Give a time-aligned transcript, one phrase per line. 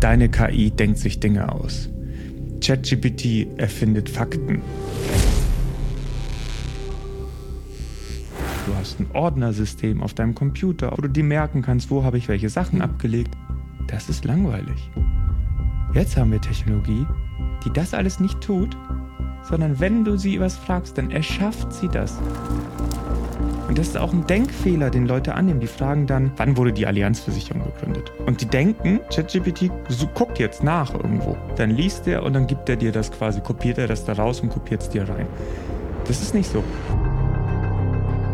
[0.00, 1.88] Deine KI denkt sich Dinge aus.
[2.60, 4.62] ChatGPT erfindet Fakten.
[8.66, 12.28] Du hast ein Ordnersystem auf deinem Computer, wo du dir merken kannst, wo habe ich
[12.28, 13.34] welche Sachen abgelegt.
[13.88, 14.90] Das ist langweilig.
[15.94, 17.04] Jetzt haben wir Technologie,
[17.64, 18.76] die das alles nicht tut,
[19.42, 22.18] sondern wenn du sie was fragst, dann erschafft sie das.
[23.68, 25.60] Und das ist auch ein Denkfehler, den Leute annehmen.
[25.60, 28.10] Die fragen dann, wann wurde die Allianzversicherung gegründet?
[28.26, 29.70] Und die denken, ChatGPT
[30.14, 31.36] guckt jetzt nach irgendwo.
[31.56, 34.40] Dann liest er und dann gibt er dir das quasi, kopiert er das da raus
[34.40, 35.26] und kopiert es dir rein.
[36.06, 36.64] Das ist nicht so.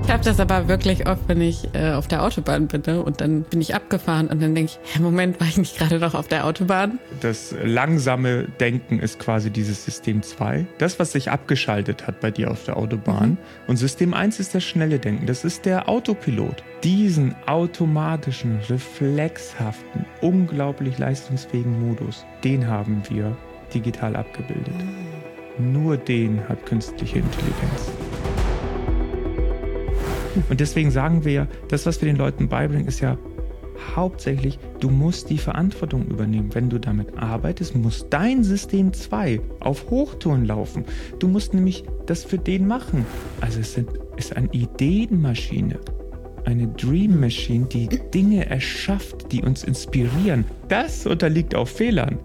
[0.06, 3.02] Ich habe das aber wirklich oft, wenn ich äh, auf der Autobahn bin ne?
[3.02, 6.14] und dann bin ich abgefahren und dann denke ich, Moment, war ich nicht gerade noch
[6.14, 6.98] auf der Autobahn?
[7.20, 10.66] Das langsame Denken ist quasi dieses System 2.
[10.78, 13.30] Das, was sich abgeschaltet hat bei dir auf der Autobahn.
[13.30, 13.38] Mhm.
[13.66, 15.27] Und System 1 ist das schnelle Denken.
[15.27, 16.62] Das ist der Autopilot.
[16.84, 23.34] Diesen automatischen, reflexhaften, unglaublich leistungsfähigen Modus, den haben wir
[23.72, 24.74] digital abgebildet.
[25.58, 25.72] Mhm.
[25.72, 27.91] Nur den hat künstliche Intelligenz.
[30.48, 33.18] Und deswegen sagen wir ja, das, was wir den Leuten beibringen, ist ja
[33.96, 36.54] hauptsächlich, du musst die Verantwortung übernehmen.
[36.54, 40.84] Wenn du damit arbeitest, muss dein System 2 auf Hochtouren laufen.
[41.18, 43.04] Du musst nämlich das für den machen.
[43.41, 43.76] Also es
[44.16, 45.78] ist eine Ideenmaschine,
[46.44, 50.44] eine Dream Machine, die Dinge erschafft, die uns inspirieren.
[50.69, 52.19] Das unterliegt auch Fehlern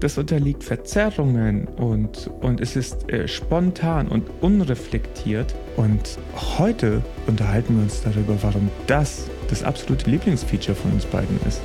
[0.00, 5.54] das unterliegt Verzerrungen und, und es ist äh, spontan und unreflektiert.
[5.76, 6.18] Und
[6.58, 11.60] heute unterhalten wir uns darüber, warum das das absolute Lieblingsfeature von uns beiden ist.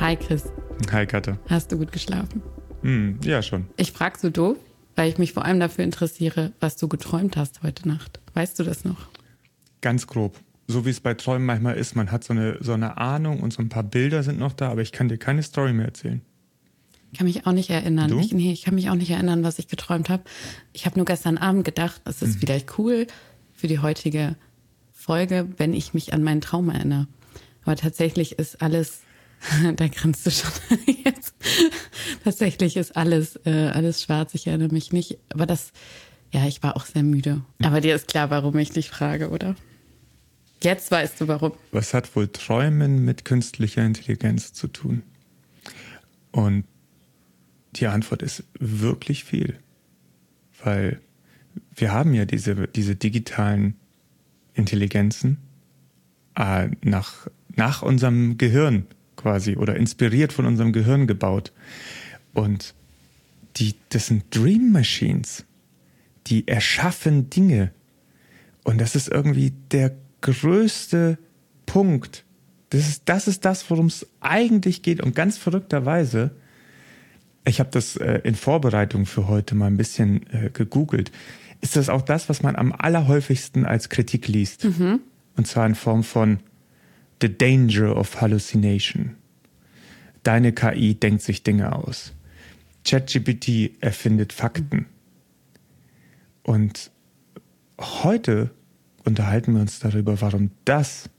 [0.00, 0.44] Hi Chris.
[0.90, 1.38] Hi Katha.
[1.48, 2.42] Hast du gut geschlafen?
[2.82, 3.66] Hm, ja, schon.
[3.76, 4.56] Ich frage so doof,
[4.96, 8.20] weil ich mich vor allem dafür interessiere, was du geträumt hast heute Nacht.
[8.34, 9.08] Weißt du das noch?
[9.80, 12.96] Ganz grob so wie es bei Träumen manchmal ist, man hat so eine, so eine
[12.96, 15.72] Ahnung und so ein paar Bilder sind noch da, aber ich kann dir keine Story
[15.72, 16.22] mehr erzählen.
[17.12, 18.10] Ich kann mich auch nicht erinnern.
[18.10, 18.18] Du?
[18.18, 20.24] Ich, nee, ich kann mich auch nicht erinnern, was ich geträumt habe.
[20.72, 22.40] Ich habe nur gestern Abend gedacht, es ist mhm.
[22.40, 23.06] vielleicht cool
[23.52, 24.36] für die heutige
[24.92, 27.06] Folge, wenn ich mich an meinen Traum erinnere.
[27.64, 29.02] Aber tatsächlich ist alles,
[29.76, 30.50] da grinst du schon
[31.04, 31.34] jetzt.
[32.24, 34.34] tatsächlich ist alles, äh, alles schwarz.
[34.34, 35.18] Ich erinnere mich nicht.
[35.32, 35.72] Aber das,
[36.32, 37.42] ja, ich war auch sehr müde.
[37.62, 39.54] Aber dir ist klar, warum ich dich frage, oder?
[40.62, 41.52] Jetzt weißt du warum.
[41.72, 45.02] Was hat wohl Träumen mit künstlicher Intelligenz zu tun?
[46.30, 46.64] Und
[47.76, 49.58] die Antwort ist wirklich viel.
[50.62, 51.00] Weil
[51.74, 53.76] wir haben ja diese, diese digitalen
[54.54, 55.38] Intelligenzen
[56.36, 58.86] äh, nach, nach unserem Gehirn
[59.16, 61.52] quasi oder inspiriert von unserem Gehirn gebaut.
[62.32, 62.74] Und
[63.56, 65.44] die, das sind Dream Machines.
[66.26, 67.72] Die erschaffen Dinge.
[68.64, 71.18] Und das ist irgendwie der größte
[71.66, 72.24] Punkt,
[72.70, 75.02] das ist das, ist das worum es eigentlich geht.
[75.02, 76.34] Und ganz verrückterweise,
[77.44, 81.12] ich habe das äh, in Vorbereitung für heute mal ein bisschen äh, gegoogelt,
[81.60, 84.64] ist das auch das, was man am allerhäufigsten als Kritik liest.
[84.64, 85.00] Mhm.
[85.36, 86.40] Und zwar in Form von
[87.20, 89.16] The Danger of Hallucination.
[90.22, 92.12] Deine KI denkt sich Dinge aus.
[92.86, 94.86] ChatGPT erfindet Fakten.
[96.42, 96.90] Und
[97.78, 98.50] heute
[99.04, 101.10] unterhalten wir uns darüber, warum das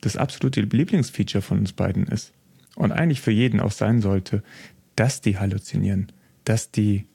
[0.00, 2.32] das absolute Lieblingsfeature von uns beiden ist.
[2.76, 4.42] Und eigentlich für jeden auch sein sollte,
[4.94, 6.12] dass die halluzinieren,
[6.44, 7.06] dass die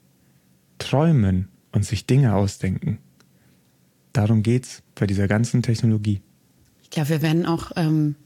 [0.78, 2.98] träumen und sich Dinge ausdenken.
[4.12, 6.20] Darum geht's bei dieser ganzen Technologie.
[6.82, 8.16] Ich glaube, wir werden auch ähm,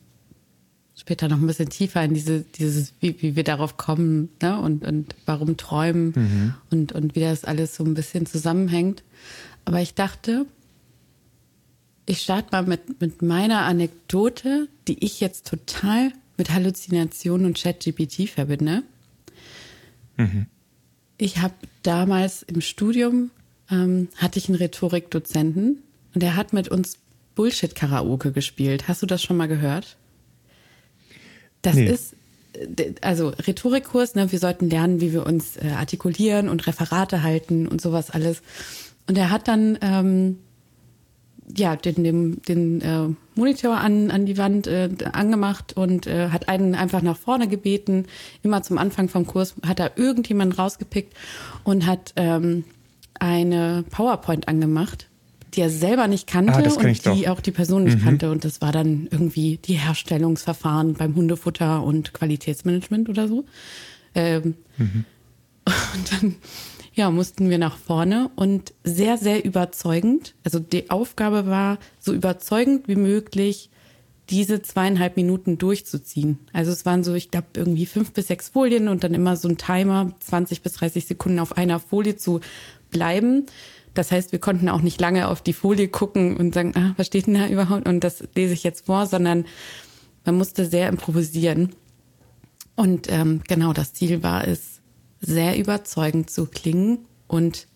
[0.97, 4.59] später noch ein bisschen tiefer in diese, dieses, wie, wie wir darauf kommen ne?
[4.59, 6.55] und, und warum träumen mhm.
[6.71, 9.05] und, und wie das alles so ein bisschen zusammenhängt.
[9.65, 10.47] Aber ich dachte,
[12.07, 18.29] ich starte mal mit, mit meiner Anekdote, die ich jetzt total mit Halluzinationen und ChatGPT
[18.29, 18.83] verbinde.
[20.17, 20.47] Mhm.
[21.19, 23.31] Ich habe damals im Studium,
[23.71, 25.83] ähm, hatte ich einen Rhetorikdozenten
[26.15, 26.99] und der hat mit uns
[27.35, 28.87] Bullshit-Karaoke gespielt.
[28.87, 29.97] Hast du das schon mal gehört?
[31.63, 31.87] Das nee.
[31.87, 32.15] ist,
[33.01, 37.81] also Rhetorikkurs, ne, wir sollten lernen, wie wir uns äh, artikulieren und Referate halten und
[37.81, 38.43] sowas alles.
[39.09, 40.39] Und er hat dann ähm,
[41.55, 46.49] ja, den, den, den äh, Monitor an, an die Wand äh, angemacht und äh, hat
[46.49, 48.07] einen einfach nach vorne gebeten.
[48.43, 51.15] Immer zum Anfang vom Kurs hat er irgendjemanden rausgepickt
[51.65, 52.65] und hat ähm,
[53.19, 55.09] eine PowerPoint angemacht,
[55.55, 58.05] die er selber nicht kannte ah, und die auch die Person nicht mhm.
[58.05, 58.31] kannte.
[58.31, 63.45] Und das war dann irgendwie die Herstellungsverfahren beim Hundefutter und Qualitätsmanagement oder so.
[64.15, 65.05] Ähm, mhm.
[65.95, 66.37] Und dann
[66.97, 70.35] ja, mussten wir nach vorne und sehr, sehr überzeugend.
[70.45, 73.71] Also die Aufgabe war, so überzeugend wie möglich
[74.31, 76.39] diese zweieinhalb Minuten durchzuziehen.
[76.55, 79.47] Also es waren so, ich glaube, irgendwie fünf bis sechs Folien und dann immer so
[79.47, 82.41] ein Timer, 20 bis 30 Sekunden auf einer Folie zu
[82.91, 83.45] bleiben.
[83.93, 87.07] Das heißt, wir konnten auch nicht lange auf die Folie gucken und sagen, ah, was
[87.07, 87.87] steht denn da überhaupt?
[87.87, 89.45] Und das lese ich jetzt vor, sondern
[90.25, 91.75] man musste sehr improvisieren.
[92.75, 94.76] Und ähm, genau, das Ziel war es,
[95.21, 97.67] sehr überzeugend zu klingen und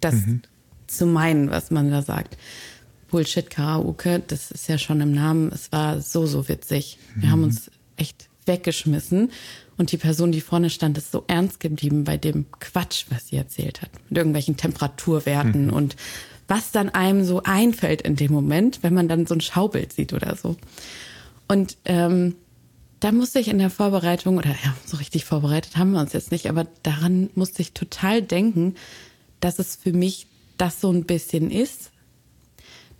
[0.00, 0.42] das mhm.
[0.86, 2.36] zu meinen, was man da sagt.
[3.10, 6.98] Bullshit-Karaoke, das ist ja schon im Namen, es war so, so witzig.
[7.14, 7.32] Wir mhm.
[7.32, 9.30] haben uns echt weggeschmissen.
[9.76, 13.36] Und die Person, die vorne stand, ist so ernst geblieben bei dem Quatsch, was sie
[13.36, 13.90] erzählt hat.
[14.08, 15.72] Mit irgendwelchen Temperaturwerten mhm.
[15.72, 15.96] und
[16.48, 20.12] was dann einem so einfällt in dem Moment, wenn man dann so ein Schaubild sieht
[20.12, 20.56] oder so.
[21.46, 22.34] Und ähm,
[23.00, 26.32] da musste ich in der Vorbereitung, oder ja, so richtig vorbereitet haben wir uns jetzt
[26.32, 28.74] nicht, aber daran musste ich total denken,
[29.40, 31.92] dass es für mich das so ein bisschen ist,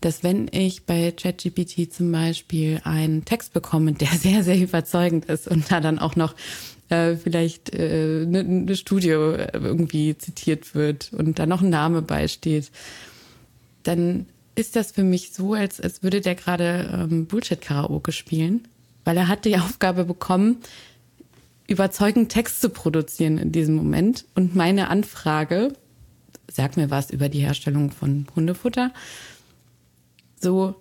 [0.01, 5.49] dass wenn ich bei ChatGPT zum Beispiel einen Text bekomme, der sehr, sehr überzeugend ist
[5.49, 6.35] und da dann auch noch
[6.89, 12.71] äh, vielleicht äh, eine, eine Studie irgendwie zitiert wird und da noch ein Name beisteht,
[13.83, 18.67] dann ist das für mich so, als, als würde der gerade ähm, Bullshit-Karaoke spielen,
[19.05, 20.59] weil er hat die Aufgabe bekommen,
[21.67, 24.25] überzeugend Text zu produzieren in diesem Moment.
[24.35, 25.75] Und meine Anfrage,
[26.51, 28.93] sag mir was über die Herstellung von Hundefutter,
[30.41, 30.77] so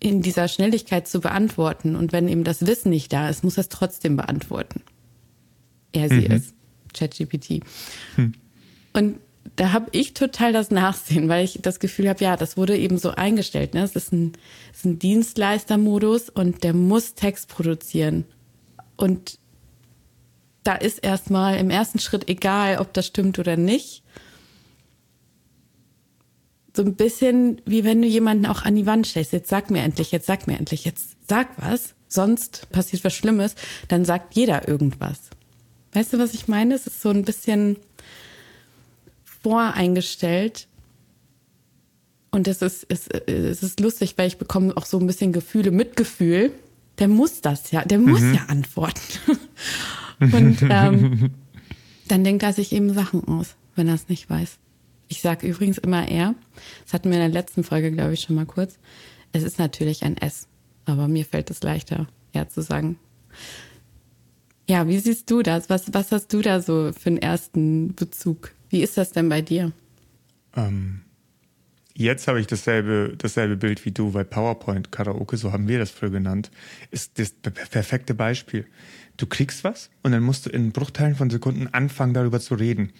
[0.00, 1.94] in dieser Schnelligkeit zu beantworten.
[1.94, 4.82] Und wenn eben das Wissen nicht da ist, muss er es trotzdem beantworten.
[5.92, 6.32] Er, sie, mhm.
[6.32, 6.54] es.
[6.94, 7.62] ChatGPT.
[8.16, 8.34] Hm.
[8.92, 9.18] Und
[9.56, 12.98] da habe ich total das Nachsehen, weil ich das Gefühl habe, ja, das wurde eben
[12.98, 13.74] so eingestellt.
[13.74, 13.82] Ne?
[13.82, 14.32] Es ist ein,
[14.72, 18.24] ist ein Dienstleistermodus und der muss Text produzieren.
[18.96, 19.38] Und
[20.64, 24.02] da ist erstmal im ersten Schritt egal, ob das stimmt oder nicht
[26.74, 29.32] so ein bisschen wie wenn du jemanden auch an die Wand stellst.
[29.32, 31.94] Jetzt sag mir endlich, jetzt sag mir endlich, jetzt sag was.
[32.08, 33.54] Sonst passiert was Schlimmes.
[33.88, 35.18] Dann sagt jeder irgendwas.
[35.92, 36.74] Weißt du, was ich meine?
[36.74, 37.76] Es ist so ein bisschen
[39.42, 40.68] voreingestellt.
[42.30, 45.70] Und es ist, es, es ist lustig, weil ich bekomme auch so ein bisschen Gefühle,
[45.70, 46.52] Mitgefühl.
[46.98, 48.34] Der muss das ja, der muss mhm.
[48.34, 49.00] ja antworten.
[50.20, 51.30] Und ähm,
[52.08, 54.58] dann denkt er sich eben Sachen aus, wenn er es nicht weiß.
[55.08, 56.34] Ich sage übrigens immer er.
[56.84, 58.78] Das hatten wir in der letzten Folge, glaube ich, schon mal kurz.
[59.32, 60.46] Es ist natürlich ein S,
[60.84, 62.98] aber mir fällt es leichter, er zu sagen.
[64.68, 65.68] Ja, wie siehst du das?
[65.68, 68.52] Was, was hast du da so für einen ersten Bezug?
[68.72, 69.70] Wie ist das denn bei dir?
[70.56, 71.02] Ähm,
[71.94, 75.90] jetzt habe ich dasselbe, dasselbe Bild wie du, weil PowerPoint Karaoke, so haben wir das
[75.90, 76.50] früher genannt,
[76.90, 78.66] ist das perfekte Beispiel.
[79.18, 82.94] Du kriegst was und dann musst du in Bruchteilen von Sekunden anfangen, darüber zu reden.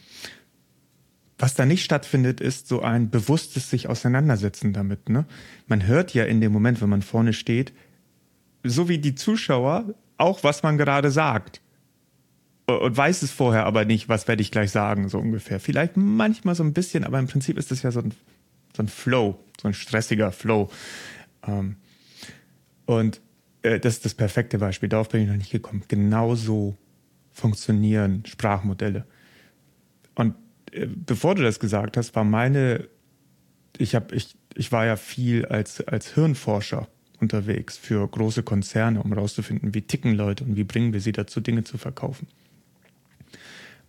[1.38, 5.08] Was da nicht stattfindet, ist so ein bewusstes sich auseinandersetzen damit.
[5.08, 5.24] Ne?
[5.68, 7.72] Man hört ja in dem Moment, wenn man vorne steht,
[8.62, 11.61] so wie die Zuschauer, auch was man gerade sagt.
[12.66, 15.58] Und weiß es vorher aber nicht, was werde ich gleich sagen, so ungefähr.
[15.58, 18.14] Vielleicht manchmal so ein bisschen, aber im Prinzip ist das ja so ein,
[18.76, 20.70] so ein Flow, so ein stressiger Flow.
[21.46, 21.76] Ähm,
[22.86, 23.20] und
[23.62, 24.88] äh, das ist das perfekte Beispiel.
[24.88, 25.82] Darauf bin ich noch nicht gekommen.
[25.88, 26.76] Genauso
[27.32, 29.06] funktionieren Sprachmodelle.
[30.14, 30.34] Und
[30.86, 32.88] bevor du das gesagt hast, war meine,
[33.78, 36.88] ich habe, ich, ich war ja viel als, als Hirnforscher
[37.20, 41.40] unterwegs für große Konzerne, um herauszufinden, wie ticken Leute und wie bringen wir sie dazu,
[41.40, 42.26] Dinge zu verkaufen.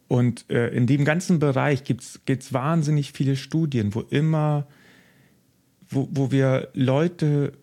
[0.07, 4.67] Und äh, in dem ganzen Bereich gibt es wahnsinnig viele Studien, wo immer,
[5.89, 7.53] wo, wo wir Leute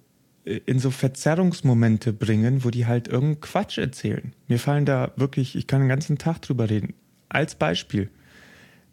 [0.45, 4.33] äh, in so Verzerrungsmomente bringen, wo die halt irgendeinen Quatsch erzählen.
[4.49, 6.95] Mir fallen da wirklich, ich kann den ganzen Tag drüber reden.
[7.29, 8.11] Als Beispiel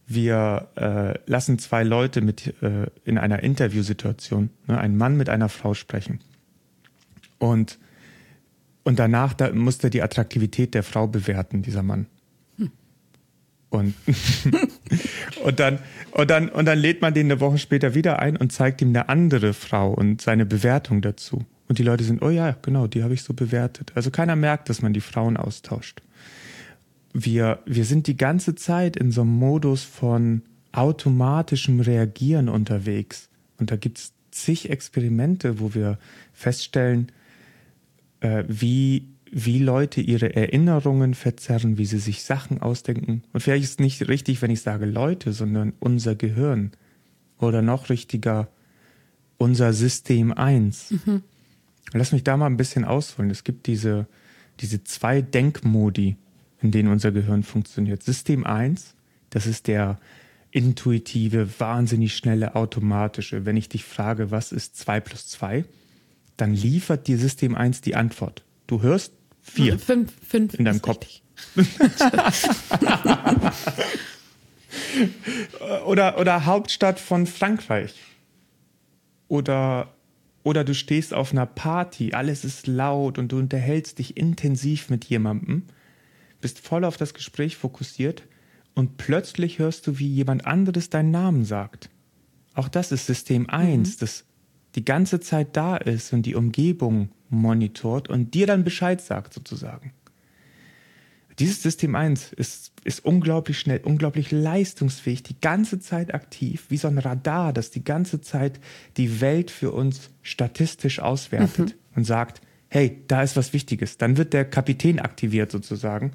[0.07, 5.49] wir äh, lassen zwei Leute mit äh, in einer Interviewsituation, ne, ein Mann mit einer
[5.49, 6.21] Frau sprechen.
[7.39, 7.77] Und,
[8.83, 12.07] und danach da musste die Attraktivität der Frau bewerten, dieser Mann.
[13.77, 13.93] Und,
[15.43, 15.79] und, dann,
[16.11, 18.89] und, dann, und dann lädt man den eine Woche später wieder ein und zeigt ihm
[18.89, 21.45] eine andere Frau und seine Bewertung dazu.
[21.67, 23.91] Und die Leute sind, oh ja, genau, die habe ich so bewertet.
[23.95, 26.01] Also keiner merkt, dass man die Frauen austauscht
[27.13, 33.29] wir, wir sind die ganze Zeit in so einem Modus von automatischem Reagieren unterwegs.
[33.57, 35.97] Und da gibt es zig Experimente, wo wir
[36.33, 37.11] feststellen,
[38.19, 43.23] äh, wie, wie Leute ihre Erinnerungen verzerren, wie sie sich Sachen ausdenken.
[43.33, 46.71] Und vielleicht ist es nicht richtig, wenn ich sage Leute, sondern unser Gehirn.
[47.39, 48.49] Oder noch richtiger,
[49.37, 50.91] unser System 1.
[51.05, 51.23] Mhm.
[51.93, 53.29] Lass mich da mal ein bisschen ausholen.
[53.29, 54.07] Es gibt diese,
[54.59, 56.17] diese zwei Denkmodi
[56.61, 58.03] in denen unser Gehirn funktioniert.
[58.03, 58.95] System 1,
[59.29, 59.99] das ist der
[60.51, 63.45] intuitive, wahnsinnig schnelle, automatische.
[63.45, 65.65] Wenn ich dich frage, was ist 2 plus 2,
[66.35, 68.43] dann liefert dir System 1 die Antwort.
[68.65, 69.13] Du hörst
[69.51, 71.07] vier fünf, fünf in deinem Kopf.
[75.85, 77.95] oder, oder Hauptstadt von Frankreich.
[79.27, 79.93] Oder,
[80.43, 85.05] oder du stehst auf einer Party, alles ist laut und du unterhältst dich intensiv mit
[85.05, 85.63] jemandem,
[86.41, 88.23] bist voll auf das Gespräch fokussiert
[88.73, 91.89] und plötzlich hörst du, wie jemand anderes deinen Namen sagt.
[92.53, 93.99] Auch das ist System 1, mhm.
[93.99, 94.23] das
[94.75, 99.93] die ganze Zeit da ist und die Umgebung monitort und dir dann Bescheid sagt sozusagen.
[101.39, 106.87] Dieses System 1 ist, ist unglaublich schnell, unglaublich leistungsfähig, die ganze Zeit aktiv, wie so
[106.87, 108.59] ein Radar, das die ganze Zeit
[108.97, 111.73] die Welt für uns statistisch auswertet mhm.
[111.95, 113.97] und sagt, hey, da ist was Wichtiges.
[113.97, 116.13] Dann wird der Kapitän aktiviert sozusagen.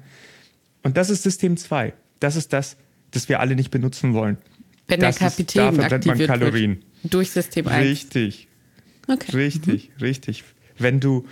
[0.83, 1.93] Und das ist System 2.
[2.19, 2.75] Das ist das,
[3.11, 4.37] das wir alle nicht benutzen wollen.
[4.87, 6.83] Wenn das der Kapitän ist, da aktiviert man Kalorien.
[7.01, 7.85] Wird durch System 1.
[7.87, 8.47] Richtig.
[9.07, 9.31] Okay.
[9.35, 10.01] Richtig, mhm.
[10.01, 10.43] richtig.
[10.77, 11.25] Wenn du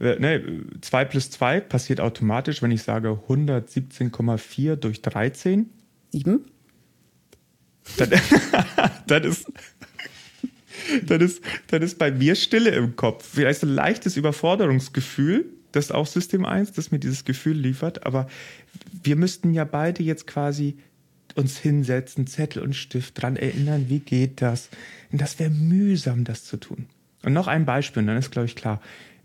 [0.00, 0.42] äh, ne,
[0.80, 5.70] 2 plus 2 passiert automatisch, wenn ich sage 117,4 durch 13.
[6.12, 6.44] 7.
[7.96, 8.10] Dann,
[9.06, 9.46] dann, ist,
[11.06, 13.28] dann, ist, dann ist bei mir Stille im Kopf.
[13.34, 18.06] Vielleicht ein leichtes Überforderungsgefühl, das auch System 1, das mir dieses Gefühl liefert.
[18.06, 18.28] Aber
[19.02, 20.78] wir müssten ja beide jetzt quasi
[21.36, 24.68] uns hinsetzen, Zettel und Stift dran erinnern, wie geht das?
[25.12, 26.86] Und das wäre mühsam, das zu tun.
[27.22, 28.80] Und noch ein Beispiel, und dann ist, glaube ich, klar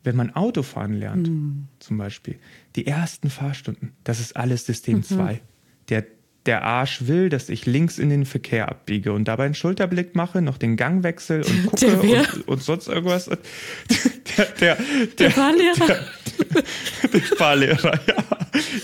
[0.05, 1.67] wenn man Autofahren lernt, mhm.
[1.79, 2.35] zum Beispiel,
[2.75, 5.33] die ersten Fahrstunden, das ist alles System 2.
[5.33, 5.39] Mhm.
[5.89, 6.05] Der,
[6.45, 10.41] der Arsch will, dass ich links in den Verkehr abbiege und dabei einen Schulterblick mache,
[10.41, 13.29] noch den Gang wechsle und gucke und, und, sonst irgendwas.
[14.37, 15.87] Der, der, der, der Fahrlehrer.
[15.87, 18.15] Der, der Fahrlehrer, ja.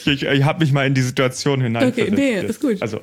[0.06, 1.90] Ich, ich habe mich mal in die Situation hinein.
[1.90, 2.82] Okay, nee, ist gut.
[2.82, 3.02] Also,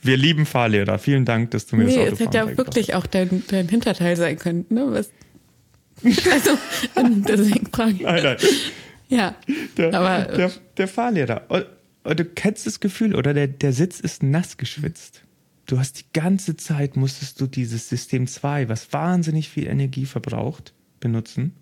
[0.00, 1.00] wir lieben Fahrlehrer.
[1.00, 3.68] Vielen Dank, dass du mir nee, das Auto Es hätte ja wirklich auch dein, dein
[3.68, 4.64] Hinterteil sein können.
[4.68, 4.86] Ne?
[4.90, 5.10] Was,
[6.04, 6.58] also,
[7.28, 8.02] deswegen frage ich.
[8.02, 8.36] Nein, nein.
[9.08, 9.36] Ja.
[9.76, 11.42] Der, aber, der, der Fahrlehrer.
[11.48, 11.66] Und,
[12.04, 15.22] und du kennst das Gefühl, oder der, der Sitz ist nass geschwitzt.
[15.66, 20.74] Du hast die ganze Zeit musstest du dieses System 2, was wahnsinnig viel Energie verbraucht,
[20.98, 21.54] benutzen,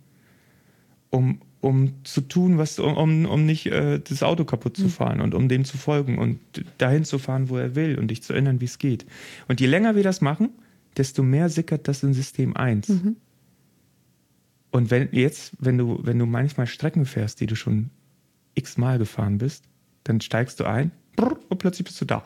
[1.10, 4.90] um, um zu tun, was, um, um nicht äh, das Auto kaputt zu hm.
[4.90, 6.38] fahren und um dem zu folgen und
[6.78, 9.04] dahin zu fahren, wo er will und dich zu erinnern, wie es geht.
[9.48, 10.50] Und je länger wir das machen,
[10.96, 12.88] desto mehr sickert das in System 1.
[12.88, 13.16] Mhm.
[14.70, 17.90] Und wenn jetzt, wenn du, wenn du manchmal Strecken fährst, die du schon
[18.54, 19.64] x-mal gefahren bist,
[20.04, 22.22] dann steigst du ein und plötzlich bist du da.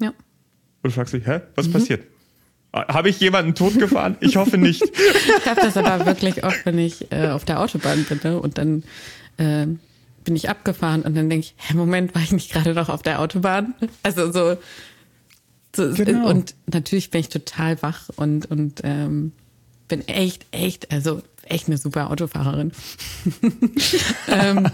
[0.00, 0.08] Ja.
[0.08, 0.16] Und
[0.82, 1.72] du fragst dich, hä, was mhm.
[1.72, 2.06] passiert?
[2.72, 4.16] Habe ich jemanden totgefahren?
[4.20, 4.82] Ich hoffe nicht.
[5.38, 8.40] ich habe das aber wirklich oft, wenn ich äh, auf der Autobahn bin ne?
[8.40, 8.82] und dann
[9.36, 9.66] äh,
[10.24, 13.02] bin ich abgefahren und dann denke ich, hä, Moment, war ich nicht gerade noch auf
[13.02, 13.74] der Autobahn?
[14.02, 14.56] Also so,
[15.76, 16.28] so genau.
[16.28, 19.32] und natürlich bin ich total wach und und ähm,
[19.88, 21.22] bin echt, echt, also
[21.52, 22.72] echt eine super Autofahrerin.
[24.28, 24.68] ähm,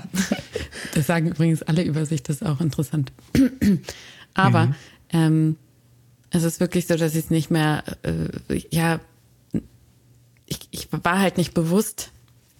[0.94, 3.12] das sagen übrigens alle über sich, das ist auch interessant.
[4.34, 4.74] Aber mhm.
[5.10, 5.56] ähm,
[6.30, 9.00] es ist wirklich so, dass ich es nicht mehr, äh, ja,
[10.46, 12.10] ich, ich war halt nicht bewusst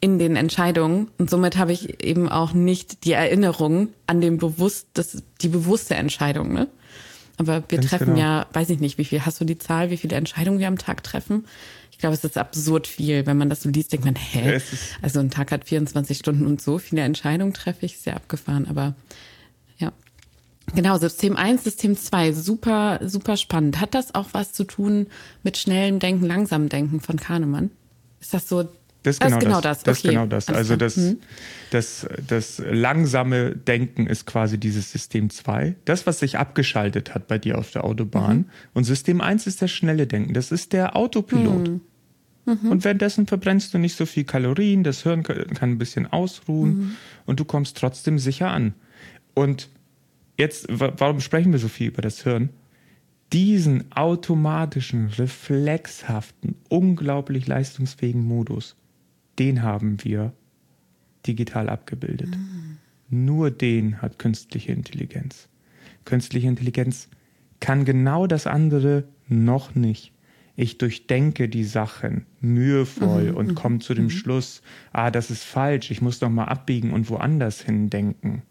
[0.01, 4.89] in den Entscheidungen und somit habe ich eben auch nicht die Erinnerung an den bewusst,
[4.95, 6.69] das, die bewusste Entscheidung, ne?
[7.39, 8.19] Aber wir Ganz treffen genau.
[8.19, 10.79] ja, weiß ich nicht, wie viel, hast du die Zahl, wie viele Entscheidungen wir am
[10.79, 11.47] Tag treffen?
[11.99, 13.27] Ich glaube, es ist absurd viel.
[13.27, 14.61] Wenn man das so liest, denkt man, hä?
[15.03, 18.95] Also ein Tag hat 24 Stunden und so viele Entscheidungen treffe ich, sehr abgefahren, aber
[19.79, 19.91] ja.
[20.77, 23.81] Genau, System 1, System 2, super, super spannend.
[23.81, 25.09] Hat das auch was zu tun
[25.43, 27.73] mit schnellem Denken, langsamem Denken von Kahnemann?
[28.21, 28.69] Ist das so
[29.03, 29.83] das ist genau, genau das.
[29.83, 30.09] Das, okay.
[30.09, 30.49] genau das.
[30.49, 31.19] Also das, hm.
[31.71, 35.77] das, das langsame Denken ist quasi dieses System 2.
[35.85, 38.37] Das, was sich abgeschaltet hat bei dir auf der Autobahn.
[38.39, 38.45] Mhm.
[38.75, 40.35] Und System 1 ist das schnelle Denken.
[40.35, 41.69] Das ist der Autopilot.
[41.69, 41.81] Mhm.
[42.49, 42.71] Mhm.
[42.71, 46.97] Und währenddessen verbrennst du nicht so viel Kalorien, das Hirn kann ein bisschen ausruhen mhm.
[47.27, 48.75] und du kommst trotzdem sicher an.
[49.35, 49.69] Und
[50.39, 52.49] jetzt, warum sprechen wir so viel über das Hirn?
[53.33, 58.75] Diesen automatischen, reflexhaften, unglaublich leistungsfähigen Modus,
[59.39, 60.33] den haben wir
[61.27, 62.31] digital abgebildet.
[62.31, 62.79] Mhm.
[63.11, 65.49] Nur den hat künstliche Intelligenz.
[66.07, 67.09] Künstliche Intelligenz
[67.61, 70.13] kann genau das andere noch nicht
[70.59, 74.11] ich durchdenke die Sachen mühevoll mhm, und mhm, komme zu dem mhm.
[74.11, 74.61] Schluss,
[74.93, 78.43] ah, das ist falsch, ich muss noch mal abbiegen und woanders hin denken.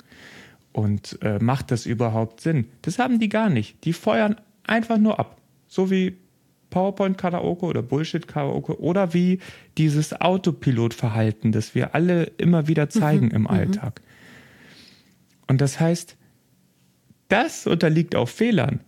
[0.72, 2.68] Und äh, macht das überhaupt Sinn?
[2.82, 3.84] Das haben die gar nicht.
[3.84, 5.38] Die feuern einfach nur ab.
[5.68, 6.16] So wie
[6.70, 9.40] PowerPoint-Karaoke oder Bullshit-Karaoke oder wie
[9.78, 13.48] dieses Autopilot-Verhalten, das wir alle immer wieder zeigen mhm, im mhm.
[13.48, 14.02] Alltag.
[15.48, 16.16] Und das heißt,
[17.28, 18.80] das unterliegt auch Fehlern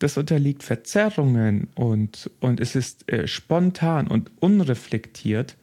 [0.00, 5.56] das unterliegt Verzerrungen und, und es ist äh, spontan und unreflektiert.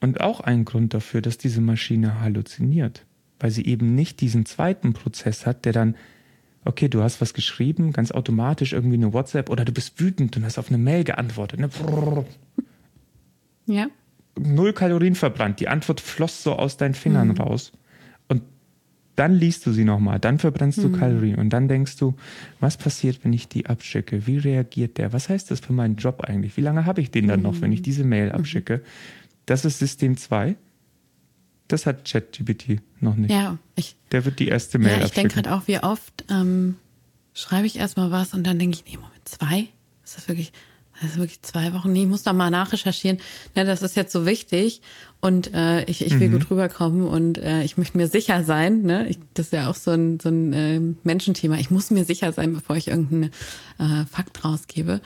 [0.00, 3.04] und auch ein Grund dafür, dass diese Maschine halluziniert,
[3.40, 5.96] weil sie eben nicht diesen zweiten Prozess hat, der dann,
[6.66, 10.44] okay, du hast was geschrieben, ganz automatisch irgendwie eine WhatsApp oder du bist wütend und
[10.44, 11.58] hast auf eine Mail geantwortet.
[11.58, 11.70] Ne?
[13.66, 13.86] Ja.
[14.38, 17.38] Null Kalorien verbrannt, die Antwort floss so aus deinen Fingern mhm.
[17.38, 17.72] raus.
[19.18, 20.92] Dann liest du sie nochmal, dann verbrennst du mhm.
[21.00, 22.14] Kalorien und dann denkst du,
[22.60, 24.28] was passiert, wenn ich die abschicke?
[24.28, 25.12] Wie reagiert der?
[25.12, 26.56] Was heißt das für meinen Job eigentlich?
[26.56, 27.46] Wie lange habe ich den dann mhm.
[27.46, 28.36] noch, wenn ich diese Mail mhm.
[28.36, 28.80] abschicke?
[29.44, 30.54] Das ist System 2.
[31.66, 33.32] Das hat ChatGPT noch nicht.
[33.32, 33.96] Ja, ich.
[34.12, 36.76] Der wird die erste Mail Ja, ich denke gerade auch, wie oft ähm,
[37.34, 39.66] schreibe ich erstmal was und dann denke ich, nee, Moment, zwei?
[40.04, 40.52] Ist das wirklich,
[41.02, 41.92] ist wirklich zwei Wochen?
[41.92, 43.18] Nee, ich muss da mal nachrecherchieren.
[43.54, 44.82] Ja, das ist jetzt so wichtig
[45.20, 46.32] und äh, ich, ich will mhm.
[46.32, 48.82] gut rüberkommen und äh, ich möchte mir sicher sein.
[48.82, 49.08] Ne?
[49.08, 51.56] Ich, das ist ja auch so ein, so ein äh, Menschenthema.
[51.56, 53.30] Ich muss mir sicher sein, bevor ich irgendeinen
[53.78, 55.00] äh, Fakt rausgebe.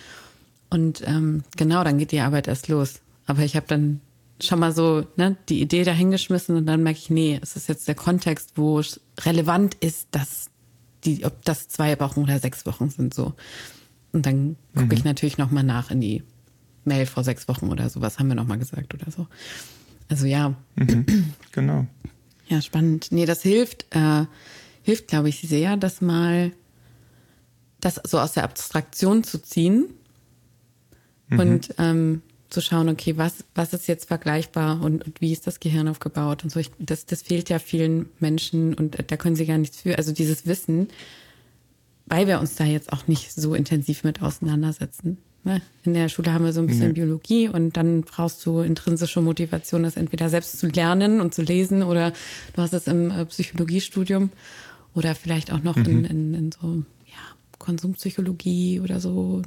[0.71, 3.01] Und ähm, genau, dann geht die Arbeit erst los.
[3.27, 4.01] Aber ich habe dann
[4.41, 7.87] schon mal so ne, die Idee dahingeschmissen und dann merke ich, nee, es ist jetzt
[7.89, 10.47] der Kontext, wo es relevant ist, dass
[11.05, 13.35] die, ob das zwei Wochen oder sechs Wochen sind so.
[14.13, 14.93] Und dann gucke mhm.
[14.93, 16.23] ich natürlich nochmal nach in die
[16.85, 19.27] Mail vor sechs Wochen oder so, was haben wir nochmal gesagt oder so.
[20.09, 20.55] Also ja.
[20.77, 21.07] Mhm.
[21.53, 21.87] Genau.
[22.49, 23.09] Ja, spannend.
[23.11, 24.27] Nee, das hilft, äh,
[24.83, 26.53] hilft, glaube ich, sehr, das mal
[27.81, 29.87] das so aus der Abstraktion zu ziehen
[31.29, 31.39] mhm.
[31.39, 35.61] und ähm, zu schauen, okay, was, was ist jetzt vergleichbar und, und wie ist das
[35.61, 36.61] Gehirn aufgebaut und so.
[36.61, 39.97] Ich, das, das fehlt ja vielen Menschen und da können sie gar nichts für.
[39.97, 40.89] Also dieses Wissen,
[42.07, 45.19] weil wir uns da jetzt auch nicht so intensiv mit auseinandersetzen.
[45.45, 45.61] Ne?
[45.83, 46.93] In der Schule haben wir so ein bisschen nee.
[46.93, 51.83] Biologie und dann brauchst du intrinsische Motivation, das entweder selbst zu lernen und zu lesen
[51.83, 52.13] oder
[52.55, 54.31] du hast es im äh, Psychologiestudium
[54.95, 55.87] oder vielleicht auch noch mhm.
[55.87, 59.43] in, in, in so ja, Konsumpsychologie oder so.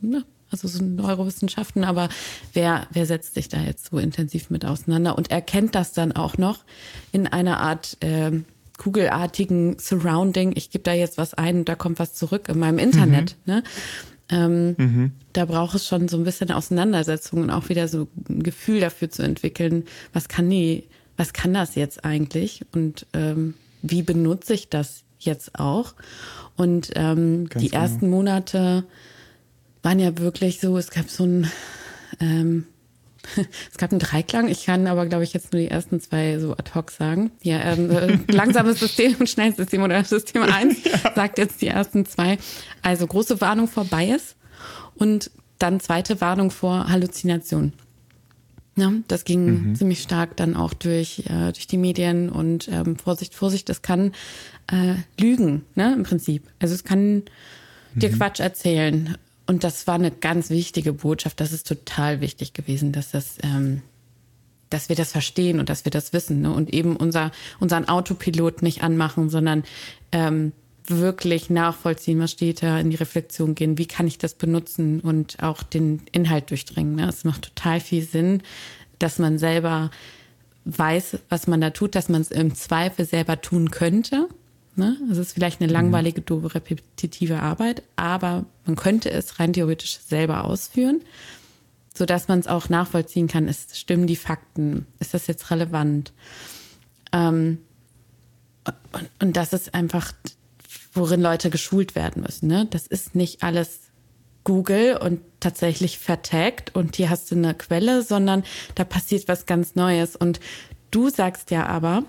[0.00, 0.24] Ne?
[0.50, 2.08] also so Neurowissenschaften, aber
[2.52, 6.38] wer, wer setzt sich da jetzt so intensiv mit auseinander und erkennt das dann auch
[6.38, 6.64] noch
[7.12, 8.32] in einer Art äh,
[8.78, 12.78] kugelartigen Surrounding, ich gebe da jetzt was ein und da kommt was zurück in meinem
[12.78, 13.36] Internet.
[13.44, 13.52] Mhm.
[13.52, 13.62] Ne?
[14.30, 15.12] Ähm, mhm.
[15.32, 19.10] Da braucht es schon so ein bisschen Auseinandersetzung und auch wieder so ein Gefühl dafür
[19.10, 20.84] zu entwickeln, was kann die,
[21.16, 25.94] was kann das jetzt eigentlich und ähm, wie benutze ich das jetzt auch?
[26.56, 27.82] Und ähm, die genau.
[27.82, 28.84] ersten Monate
[29.82, 31.50] waren ja wirklich so, es gab so ein,
[32.20, 32.66] ähm,
[33.70, 34.48] es gab einen Dreiklang.
[34.48, 37.30] Ich kann aber, glaube ich, jetzt nur die ersten zwei so ad hoc sagen.
[37.42, 41.14] Ja, ähm, äh, langsames System und schnelles System oder System 1 ja.
[41.14, 42.38] sagt jetzt die ersten zwei.
[42.82, 44.36] Also große Warnung vor Bias
[44.94, 47.72] und dann zweite Warnung vor Halluzination.
[48.76, 49.74] Ja, das ging mhm.
[49.74, 54.12] ziemlich stark dann auch durch, äh, durch die Medien und ähm, Vorsicht, Vorsicht, das kann
[54.70, 56.44] äh, lügen, ne, im Prinzip.
[56.60, 57.24] Also es kann
[57.94, 58.16] dir mhm.
[58.16, 61.40] Quatsch erzählen und das war eine ganz wichtige Botschaft.
[61.40, 63.80] Das ist total wichtig gewesen, dass das, ähm,
[64.68, 66.52] dass wir das verstehen und dass wir das wissen ne?
[66.52, 69.64] und eben unser unseren Autopilot nicht anmachen, sondern
[70.12, 70.52] ähm,
[70.86, 75.42] wirklich nachvollziehen, was steht da, in die Reflexion gehen, wie kann ich das benutzen und
[75.42, 76.96] auch den Inhalt durchdringen.
[76.96, 77.08] Ne?
[77.08, 78.42] Es macht total viel Sinn,
[78.98, 79.90] dass man selber
[80.66, 84.28] weiß, was man da tut, dass man es im Zweifel selber tun könnte
[84.78, 84.96] Ne?
[85.10, 85.74] Es ist vielleicht eine mhm.
[85.74, 91.02] langweilige, doofe, repetitive Arbeit, aber man könnte es rein theoretisch selber ausführen,
[91.94, 93.48] sodass man es auch nachvollziehen kann.
[93.48, 94.86] Es stimmen die Fakten?
[95.00, 96.12] Ist das jetzt relevant?
[97.12, 97.58] Ähm,
[98.92, 100.12] und, und das ist einfach,
[100.92, 102.46] worin Leute geschult werden müssen.
[102.46, 102.66] Ne?
[102.70, 103.80] Das ist nicht alles
[104.44, 108.44] Google und tatsächlich vertagt und hier hast du eine Quelle, sondern
[108.76, 110.16] da passiert was ganz Neues.
[110.16, 110.40] Und
[110.90, 112.04] du sagst ja aber,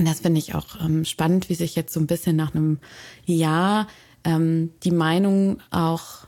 [0.00, 2.78] und das finde ich auch ähm, spannend, wie sich jetzt so ein bisschen nach einem
[3.26, 3.86] Jahr
[4.24, 6.26] ähm, die Meinung auch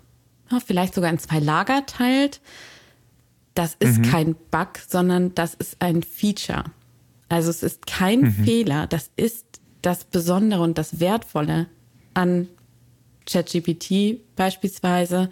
[0.50, 2.42] ja, vielleicht sogar in zwei Lager teilt.
[3.54, 4.02] Das ist mhm.
[4.02, 6.64] kein Bug, sondern das ist ein Feature.
[7.30, 8.44] Also es ist kein mhm.
[8.44, 8.86] Fehler.
[8.86, 9.46] Das ist
[9.80, 11.66] das Besondere und das Wertvolle
[12.12, 12.48] an
[13.24, 15.30] ChatGPT beispielsweise.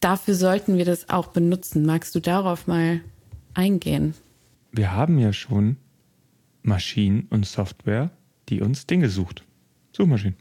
[0.00, 1.84] Dafür sollten wir das auch benutzen.
[1.84, 3.02] Magst du darauf mal
[3.52, 4.14] eingehen?
[4.72, 5.76] Wir haben ja schon
[6.68, 8.10] Maschinen und Software,
[8.48, 9.44] die uns Dinge sucht.
[9.92, 10.36] Suchmaschinen.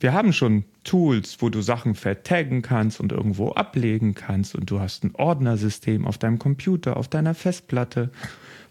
[0.00, 4.78] Wir haben schon Tools, wo du Sachen vertaggen kannst und irgendwo ablegen kannst und du
[4.78, 8.10] hast ein Ordnersystem auf deinem Computer, auf deiner Festplatte,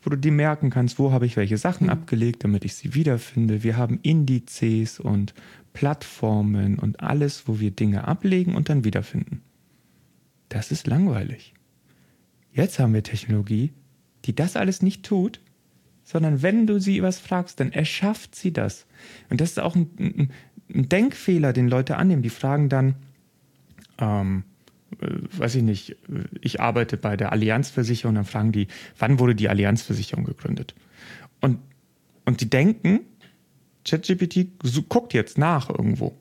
[0.01, 1.93] wo du dir merken kannst, wo habe ich welche Sachen mhm.
[1.93, 3.63] abgelegt, damit ich sie wiederfinde.
[3.63, 5.33] Wir haben Indizes und
[5.73, 9.41] Plattformen und alles, wo wir Dinge ablegen und dann wiederfinden.
[10.47, 11.53] Das ist langweilig.
[12.53, 13.73] Jetzt haben wir Technologie,
[14.25, 15.41] die das alles nicht tut,
[16.07, 18.85] sondern wenn du sie was fragst, dann erschafft sie das.
[19.29, 20.31] Und das ist auch ein, ein,
[20.73, 22.21] ein Denkfehler, den Leute annehmen.
[22.21, 22.95] Die fragen dann,
[23.99, 24.43] ähm,
[25.01, 25.97] äh, weiß ich nicht,
[26.39, 30.75] ich arbeite bei der Allianzversicherung, dann fragen die, wann wurde die Allianzversicherung gegründet?
[31.41, 31.59] Und,
[32.23, 33.01] und die denken,
[33.83, 34.47] ChatGPT
[34.87, 36.15] guckt jetzt nach irgendwo.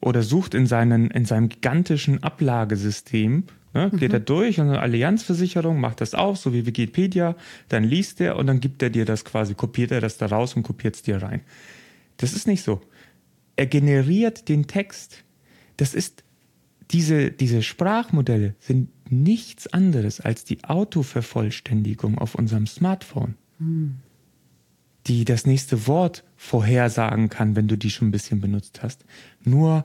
[0.00, 4.14] Oder sucht in, seinen, in seinem gigantischen Ablagesystem, ne, geht mhm.
[4.14, 7.36] er durch und eine Allianzversicherung macht das auf, so wie Wikipedia,
[7.68, 10.54] dann liest er und dann gibt er dir das quasi, kopiert er das da raus
[10.54, 11.40] und kopiert es dir rein.
[12.16, 12.80] Das ist nicht so.
[13.56, 15.24] Er generiert den Text.
[15.76, 16.22] Das ist,
[16.90, 23.34] diese, diese Sprachmodelle sind nichts anderes als die Autovervollständigung auf unserem Smartphone.
[23.58, 23.96] Mhm.
[25.08, 29.04] Die das nächste Wort vorhersagen kann, wenn du die schon ein bisschen benutzt hast.
[29.42, 29.84] Nur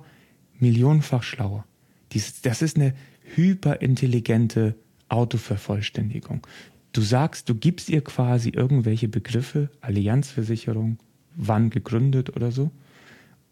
[0.60, 1.66] millionenfach schlauer.
[2.12, 2.94] Dies, das ist eine
[3.36, 4.76] hyperintelligente
[5.10, 6.46] Autovervollständigung.
[6.92, 11.00] Du sagst, du gibst ihr quasi irgendwelche Begriffe, Allianzversicherung,
[11.36, 12.72] wann gegründet oder so,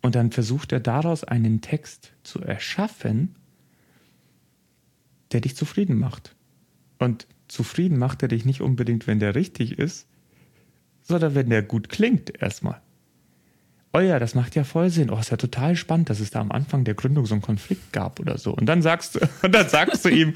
[0.02, 3.36] und dann versucht er daraus einen Text zu erschaffen,
[5.32, 6.36] der dich zufrieden macht.
[7.00, 10.08] Und zufrieden macht er dich nicht unbedingt, wenn der richtig ist,
[11.04, 12.82] sondern wenn der gut klingt erstmal.
[13.94, 15.10] Oh ja, das macht ja voll Sinn.
[15.10, 17.92] Oh, ist ja total spannend, dass es da am Anfang der Gründung so einen Konflikt
[17.92, 18.54] gab oder so.
[18.54, 20.36] Und dann sagst du, und dann sagst du ihm,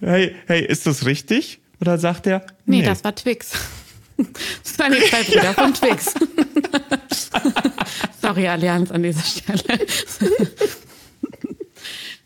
[0.00, 1.60] hey, hey, ist das richtig?
[1.80, 3.52] Oder sagt er, nee, nee das war Twix.
[4.62, 6.12] Das waren die zwei Brüder von Twix.
[8.20, 9.86] Sorry, Allianz an dieser Stelle.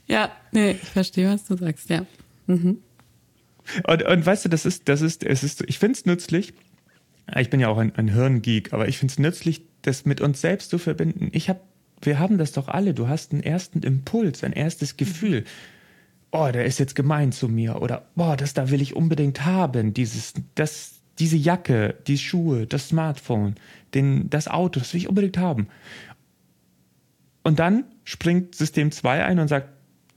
[0.08, 2.04] ja, nee, ich verstehe, was du sagst, ja.
[2.48, 2.78] Mhm.
[3.86, 6.52] Und, und weißt du, das ist, das ist, es ist, ich finde es nützlich.
[7.36, 10.40] Ich bin ja auch ein, ein Hirngeek, aber ich finde es nützlich, das mit uns
[10.40, 11.30] selbst zu verbinden.
[11.32, 11.60] Ich habe,
[12.02, 12.94] wir haben das doch alle.
[12.94, 15.44] Du hast einen ersten Impuls, ein erstes Gefühl.
[16.30, 17.80] Oh, der ist jetzt gemein zu mir.
[17.80, 19.94] Oder, boah, das da will ich unbedingt haben.
[19.94, 23.54] Dieses, das, diese Jacke, die Schuhe, das Smartphone,
[23.94, 25.68] den, das Auto, das will ich unbedingt haben.
[27.42, 29.68] Und dann springt System 2 ein und sagt,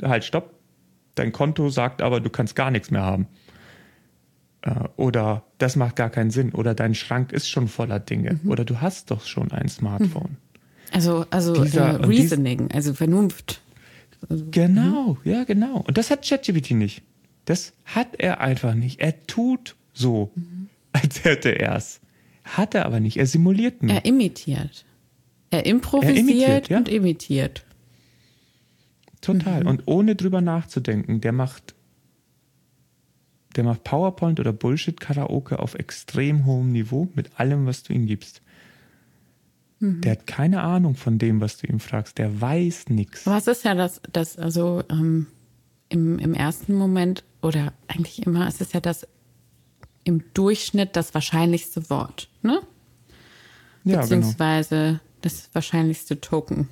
[0.02, 0.54] halt, stopp,
[1.16, 3.28] dein Konto sagt aber, du kannst gar nichts mehr haben.
[4.68, 6.52] Äh, oder das macht gar keinen Sinn.
[6.54, 8.40] Oder dein Schrank ist schon voller Dinge.
[8.44, 8.52] Mhm.
[8.52, 10.32] Oder du hast doch schon ein Smartphone.
[10.32, 10.92] Mhm.
[10.92, 13.62] Also, also Dieser, äh, Reasoning, also Vernunft.
[14.30, 15.32] Also, genau, mhm.
[15.32, 15.84] ja, genau.
[15.88, 17.02] Und das hat ChatGPT nicht.
[17.46, 19.00] Das hat er einfach nicht.
[19.00, 20.32] Er tut so.
[20.36, 20.58] Mhm
[21.02, 22.00] als hätte er es.
[22.44, 23.18] Hat er aber nicht.
[23.18, 23.94] Er simuliert nur.
[23.94, 24.86] Er imitiert.
[25.50, 26.78] Er improvisiert er imitiert, ja?
[26.78, 27.66] und imitiert.
[29.22, 29.62] Total.
[29.62, 29.68] Mhm.
[29.68, 31.76] Und ohne drüber nachzudenken, der macht,
[33.58, 38.42] der macht PowerPoint oder Bullshit-Karaoke auf extrem hohem Niveau mit allem, was du ihm gibst.
[39.80, 40.02] Mhm.
[40.02, 42.18] Der hat keine Ahnung von dem, was du ihm fragst.
[42.18, 43.26] Der weiß nichts.
[43.26, 45.28] Was ist ja das, das also ähm,
[45.90, 49.08] im, im ersten Moment oder eigentlich immer, ist es ja das
[50.04, 52.62] im Durchschnitt das wahrscheinlichste Wort, ne?
[53.84, 54.02] Ja, genau.
[54.02, 55.00] Beziehungsweise genau.
[55.22, 56.70] das wahrscheinlichste Token.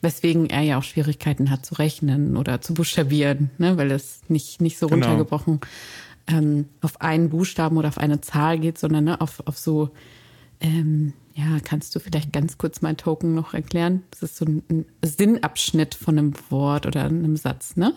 [0.00, 3.76] Weswegen er ja auch Schwierigkeiten hat zu rechnen oder zu buchstabieren, ne?
[3.76, 5.06] weil es nicht, nicht so genau.
[5.06, 5.60] runtergebrochen
[6.28, 9.90] ähm, auf einen Buchstaben oder auf eine Zahl geht, sondern ne, auf, auf so,
[10.60, 14.02] ähm, ja, kannst du vielleicht ganz kurz mein Token noch erklären?
[14.10, 17.94] Das ist so ein, ein Sinnabschnitt von einem Wort oder einem Satz, ne?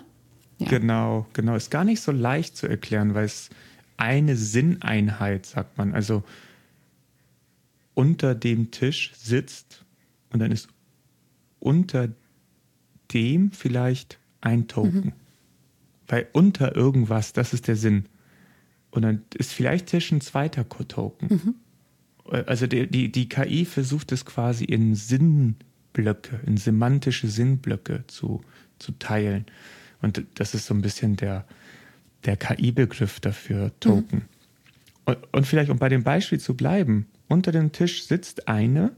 [0.59, 0.67] Ja.
[0.67, 1.55] Genau, genau.
[1.55, 3.49] Ist gar nicht so leicht zu erklären, weil es
[3.97, 5.93] eine Sinneinheit, sagt man.
[5.93, 6.23] Also
[7.93, 9.83] unter dem Tisch sitzt
[10.31, 10.69] und dann ist
[11.59, 12.09] unter
[13.11, 15.05] dem vielleicht ein Token.
[15.05, 15.13] Mhm.
[16.07, 18.05] Weil unter irgendwas, das ist der Sinn.
[18.91, 21.27] Und dann ist vielleicht Tisch ein zweiter Token.
[21.27, 21.55] Mhm.
[22.45, 28.41] Also die, die, die KI versucht es quasi in Sinnblöcke, in semantische Sinnblöcke zu,
[28.79, 29.45] zu teilen.
[30.01, 31.45] Und das ist so ein bisschen der,
[32.25, 34.19] der KI-Begriff dafür, Token.
[34.19, 34.25] Mhm.
[35.05, 38.91] Und, und vielleicht, um bei dem Beispiel zu bleiben, unter dem Tisch sitzt eine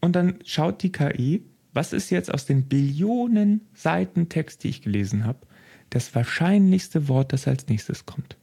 [0.00, 4.82] und dann schaut die KI, was ist jetzt aus den Billionen Seiten Text, die ich
[4.82, 5.46] gelesen habe,
[5.90, 8.36] das wahrscheinlichste Wort, das als nächstes kommt.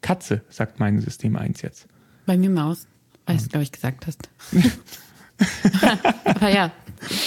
[0.00, 1.86] Katze, sagt mein System 1 jetzt.
[2.26, 2.86] Bei mir Maus,
[3.26, 4.28] weil du es, glaube ich, gesagt hast.
[6.24, 6.70] Aber ja,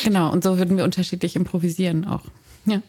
[0.03, 0.31] genau.
[0.31, 2.23] Und so würden wir unterschiedlich improvisieren auch.
[2.65, 2.81] Ja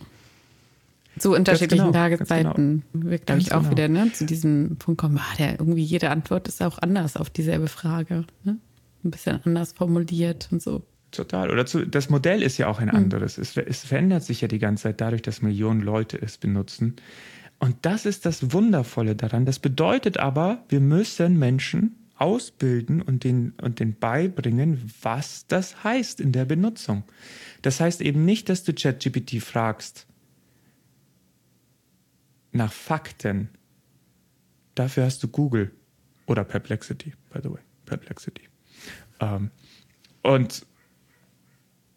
[1.18, 3.10] zu unterschiedlichen genau, Tageszeiten genau.
[3.10, 3.70] wir, glaube ich, auch genau.
[3.70, 7.30] wieder ne, zu diesem Punkt kommen, ah, der irgendwie jede Antwort ist auch anders auf
[7.30, 8.24] dieselbe Frage.
[8.42, 8.58] Ne?
[9.04, 10.82] Ein bisschen anders formuliert und so.
[11.10, 11.50] Total.
[11.50, 12.96] Oder zu, das Modell ist ja auch ein hm.
[12.96, 13.36] anderes.
[13.36, 13.42] Mhm.
[13.42, 16.96] Es, es verändert sich ja die ganze Zeit dadurch, dass Millionen Leute es benutzen.
[17.58, 19.46] Und das ist das Wundervolle daran.
[19.46, 26.20] Das bedeutet aber, wir müssen Menschen ausbilden und den, und den beibringen, was das heißt
[26.20, 27.04] in der Benutzung.
[27.62, 30.06] Das heißt eben nicht, dass du ChatGPT fragst,
[32.52, 33.48] nach Fakten,
[34.74, 35.72] dafür hast du Google
[36.26, 38.48] oder Perplexity, by the way, Perplexity.
[39.20, 39.50] Ähm,
[40.22, 40.64] und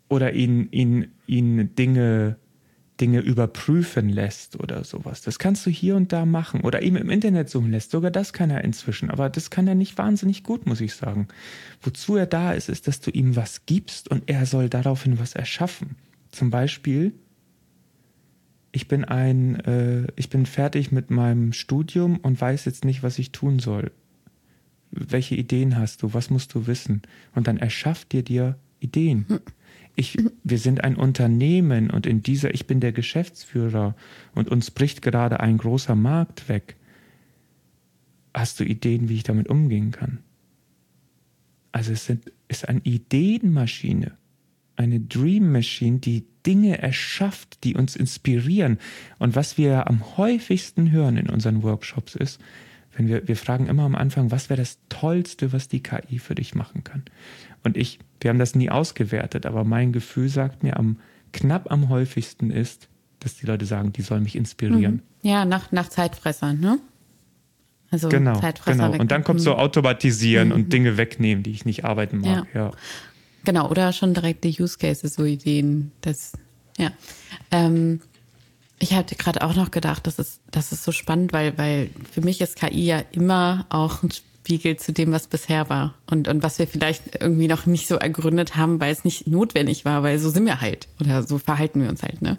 [0.10, 2.38] oder ihnen, ihnen, ihnen Dinge,
[3.00, 5.22] Dinge überprüfen lässt oder sowas.
[5.22, 7.92] Das kannst du hier und da machen oder eben im Internet suchen lässt.
[7.92, 11.28] Sogar das kann er inzwischen, aber das kann er nicht wahnsinnig gut, muss ich sagen.
[11.82, 15.34] Wozu er da ist, ist, dass du ihm was gibst und er soll daraufhin was
[15.34, 15.96] erschaffen.
[16.32, 17.14] Zum Beispiel,
[18.72, 23.20] ich bin ein, äh, ich bin fertig mit meinem Studium und weiß jetzt nicht, was
[23.20, 23.92] ich tun soll.
[24.92, 26.14] Welche Ideen hast du?
[26.14, 27.02] Was musst du wissen?
[27.36, 29.26] Und dann erschafft dir dir Ideen.
[29.28, 29.40] Hm
[29.98, 33.96] ich, wir sind ein Unternehmen und in dieser, ich bin der Geschäftsführer
[34.36, 36.76] und uns bricht gerade ein großer Markt weg.
[38.32, 40.20] Hast du Ideen, wie ich damit umgehen kann?
[41.72, 44.16] Also es sind, ist eine Ideenmaschine,
[44.76, 48.78] eine Dream Machine, die Dinge erschafft, die uns inspirieren.
[49.18, 52.40] Und was wir am häufigsten hören in unseren Workshops ist,
[52.98, 56.36] wenn wir, wir fragen immer am Anfang, was wäre das Tollste, was die KI für
[56.36, 57.04] dich machen kann?
[57.64, 60.98] Und ich wir haben das nie ausgewertet, aber mein Gefühl sagt mir, am
[61.34, 65.02] knapp am häufigsten ist, dass die Leute sagen, die sollen mich inspirieren.
[65.22, 65.30] Mhm.
[65.30, 66.80] Ja, nach, nach Zeitfressern, ne?
[67.90, 69.02] Also genau, Zeitfresser genau.
[69.02, 70.54] Und dann kommt so automatisieren mhm.
[70.56, 72.48] und Dinge wegnehmen, die ich nicht arbeiten mag.
[72.54, 72.66] Ja.
[72.68, 72.72] ja.
[73.46, 75.92] Genau, oder schon direkte Use Cases, so Ideen.
[76.02, 76.34] Das,
[76.78, 76.92] ja.
[77.52, 78.02] Ähm,
[78.80, 82.22] ich hatte gerade auch noch gedacht, das ist, das ist so spannend, weil, weil für
[82.22, 86.42] mich ist KI ja immer auch ein Spiegel zu dem, was bisher war und, und
[86.42, 90.20] was wir vielleicht irgendwie noch nicht so ergründet haben, weil es nicht notwendig war, weil
[90.20, 92.22] so sind wir halt oder so verhalten wir uns halt.
[92.22, 92.38] Ne?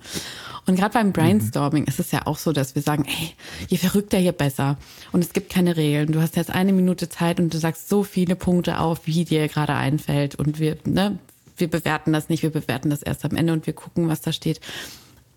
[0.66, 1.88] Und gerade beim Brainstorming mhm.
[1.88, 3.34] ist es ja auch so, dass wir sagen, ey,
[3.68, 4.78] je verrückter, je besser.
[5.12, 6.12] Und es gibt keine Regeln.
[6.12, 9.48] Du hast jetzt eine Minute Zeit und du sagst so viele Punkte auf, wie dir
[9.48, 10.34] gerade einfällt.
[10.34, 11.18] Und wir, ne,
[11.58, 14.32] wir bewerten das nicht, wir bewerten das erst am Ende und wir gucken, was da
[14.32, 14.60] steht.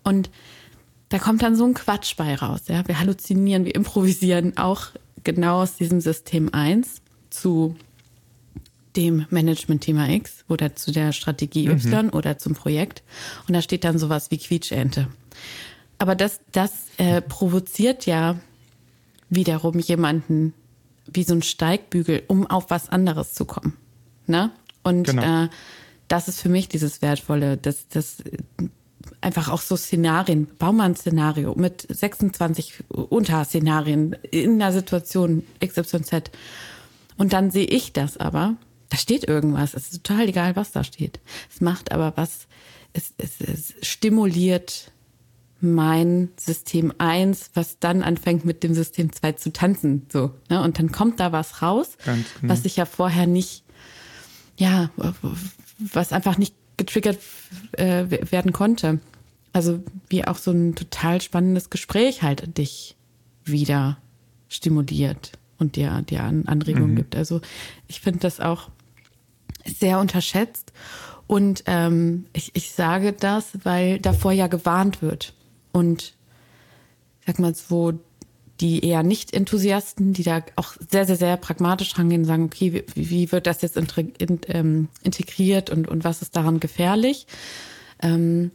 [0.04, 0.30] Und
[1.12, 2.62] da kommt dann so ein Quatsch bei raus.
[2.68, 2.88] Ja?
[2.88, 4.86] Wir halluzinieren, wir improvisieren auch
[5.24, 7.76] genau aus diesem System 1 zu
[8.96, 12.12] dem Management-Thema X oder zu der Strategie Y mhm.
[12.14, 13.02] oder zum Projekt.
[13.46, 15.08] Und da steht dann sowas wie Quietschente.
[15.98, 18.36] Aber das, das äh, provoziert ja
[19.28, 20.54] wiederum jemanden
[21.12, 23.76] wie so ein Steigbügel, um auf was anderes zu kommen.
[24.26, 24.50] Ne?
[24.82, 25.44] Und genau.
[25.44, 25.48] äh,
[26.08, 28.22] das ist für mich dieses Wertvolle, dass das
[29.22, 36.30] einfach auch so Szenarien, bau mal ein Szenario mit 26 Unterszenarien in einer Situation XYZ.
[37.16, 38.56] Und dann sehe ich das aber,
[38.88, 41.20] da steht irgendwas, es ist total egal, was da steht.
[41.52, 42.46] Es macht aber was,
[42.92, 44.92] es, es, es stimuliert
[45.60, 50.06] mein System 1, was dann anfängt mit dem System 2 zu tanzen.
[50.12, 50.60] So, ne?
[50.60, 52.24] Und dann kommt da was raus, genau.
[52.42, 53.62] was ich ja vorher nicht,
[54.56, 54.90] ja,
[55.78, 57.18] was einfach nicht getriggert
[57.72, 58.98] äh, werden konnte.
[59.52, 62.96] Also wie auch so ein total spannendes Gespräch halt dich
[63.44, 63.98] wieder
[64.48, 66.96] stimuliert und dir, dir Anregungen mhm.
[66.96, 67.16] gibt.
[67.16, 67.40] Also
[67.88, 68.70] ich finde das auch
[69.64, 70.72] sehr unterschätzt.
[71.26, 75.34] Und ähm, ich, ich sage das, weil davor ja gewarnt wird.
[75.72, 76.14] Und
[77.26, 77.92] sag mal so,
[78.60, 82.84] die eher nicht Enthusiasten, die da auch sehr, sehr, sehr pragmatisch rangehen und sagen, okay,
[82.94, 83.78] wie, wie wird das jetzt
[84.48, 87.26] ähm, integriert und, und was ist daran gefährlich?
[88.00, 88.50] Ähm,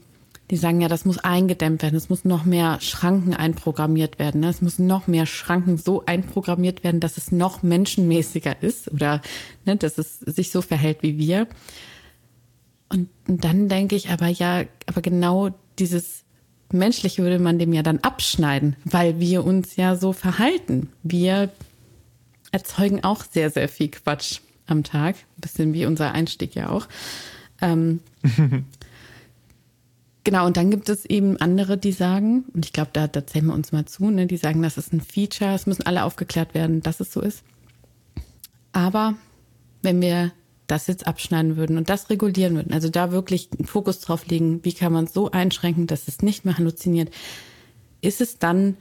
[0.50, 4.50] die sagen ja, das muss eingedämmt werden, es muss noch mehr Schranken einprogrammiert werden, ne?
[4.50, 9.22] es müssen noch mehr Schranken so einprogrammiert werden, dass es noch menschenmäßiger ist oder
[9.66, 11.48] ne, dass es sich so verhält wie wir.
[12.90, 16.24] Und, und dann denke ich aber ja, aber genau dieses
[16.72, 20.90] Menschliche würde man dem ja dann abschneiden, weil wir uns ja so verhalten.
[21.04, 21.50] Wir
[22.52, 25.16] erzeugen auch sehr, sehr viel Quatsch am Tag.
[25.16, 26.88] Ein bisschen wie unser Einstieg ja auch.
[27.62, 28.00] Ähm,
[30.28, 33.46] genau, und dann gibt es eben andere, die sagen, und ich glaube, da, da zählen
[33.46, 36.54] wir uns mal zu, ne, die sagen, das ist ein Feature, es müssen alle aufgeklärt
[36.54, 37.46] werden, dass es so ist.
[38.74, 39.16] Aber
[39.84, 40.34] wenn wir
[40.68, 44.66] das jetzt abschneiden würden und das regulieren würden, also da wirklich einen Fokus drauf legen,
[44.66, 47.10] wie kann man es so einschränken, dass es nicht mehr halluziniert,
[48.02, 48.76] ist es dann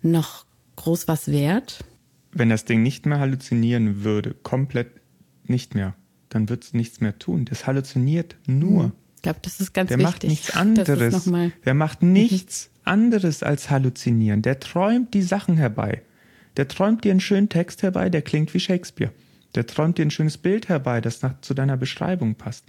[0.00, 0.46] noch
[0.76, 1.84] groß was wert?
[2.32, 4.92] Wenn das Ding nicht mehr halluzinieren würde, komplett
[5.44, 5.94] nicht mehr,
[6.30, 7.44] dann wird es nichts mehr tun.
[7.44, 8.86] Das halluziniert nur.
[8.86, 10.12] Ich glaube, das ist ganz Der wichtig.
[10.12, 11.30] macht nichts anderes.
[11.64, 12.80] Der macht nichts mhm.
[12.84, 14.42] anderes als halluzinieren.
[14.42, 16.02] Der träumt die Sachen herbei.
[16.56, 19.12] Der träumt dir einen schönen Text herbei, der klingt wie Shakespeare.
[19.56, 22.64] Der träumt dir ein schönes Bild herbei, das nach, zu deiner Beschreibung passt.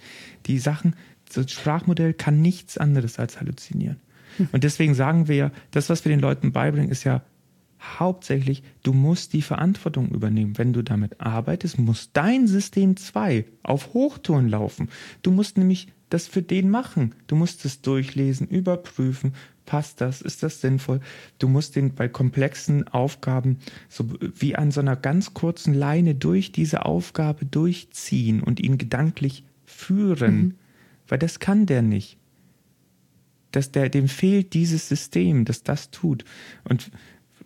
[0.47, 0.95] Die Sachen,
[1.33, 3.97] das Sprachmodell kann nichts anderes als halluzinieren.
[4.37, 4.49] Hm.
[4.51, 7.23] Und deswegen sagen wir ja, das, was wir den Leuten beibringen, ist ja
[7.99, 10.57] hauptsächlich, du musst die Verantwortung übernehmen.
[10.57, 14.89] Wenn du damit arbeitest, muss dein System 2 auf Hochton laufen.
[15.21, 17.15] Du musst nämlich das für den machen.
[17.27, 19.33] Du musst es durchlesen, überprüfen,
[19.65, 20.99] passt das, ist das sinnvoll?
[21.39, 23.57] Du musst den bei komplexen Aufgaben
[23.89, 29.43] so wie an so einer ganz kurzen Leine durch diese Aufgabe durchziehen und ihn gedanklich
[29.65, 30.55] führen, mhm.
[31.07, 32.17] weil das kann der nicht.
[33.55, 36.25] dass der, dem fehlt dieses System, das das tut.
[36.65, 36.91] Und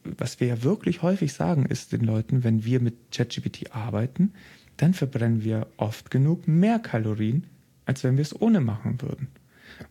[0.04, 4.34] was wir ja wirklich häufig sagen, ist den Leuten, wenn wir mit ChatGPT arbeiten,
[4.78, 7.46] dann verbrennen wir oft genug mehr Kalorien,
[7.90, 9.30] als wenn wir es ohne machen würden.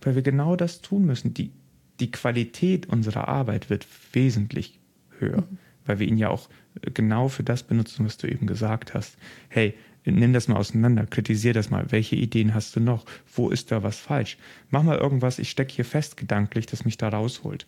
[0.02, 1.34] Weil wir genau das tun müssen.
[1.34, 1.50] Die,
[1.98, 4.78] die Qualität unserer Arbeit wird wesentlich
[5.18, 5.58] höher, mhm.
[5.84, 6.48] weil wir ihn ja auch
[6.94, 9.18] genau für das benutzen, was du eben gesagt hast.
[9.48, 11.90] Hey, nimm das mal auseinander, kritisier das mal.
[11.90, 13.04] Welche Ideen hast du noch?
[13.34, 14.38] Wo ist da was falsch?
[14.70, 17.66] Mach mal irgendwas, ich stecke hier fest gedanklich, das mich da rausholt.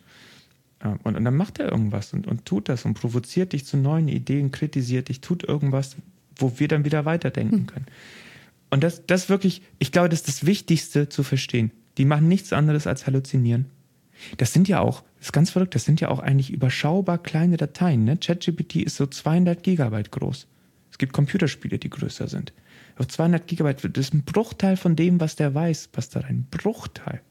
[1.03, 4.07] Und, und dann macht er irgendwas und, und tut das und provoziert dich zu neuen
[4.07, 5.97] Ideen, kritisiert dich, tut irgendwas,
[6.37, 7.67] wo wir dann wieder weiterdenken hm.
[7.67, 7.85] können.
[8.71, 11.71] Und das, das wirklich, ich glaube, das ist das Wichtigste zu verstehen.
[11.97, 13.65] Die machen nichts anderes als halluzinieren.
[14.37, 17.57] Das sind ja auch, das ist ganz verrückt, das sind ja auch eigentlich überschaubar kleine
[17.57, 18.05] Dateien.
[18.05, 18.17] Ne?
[18.17, 20.47] ChatGPT ist so 200 Gigabyte groß.
[20.89, 22.53] Es gibt Computerspiele, die größer sind.
[22.97, 26.47] Auf 200 Gigabyte, das ist ein Bruchteil von dem, was der weiß, passt da rein.
[26.49, 27.21] Bruchteil.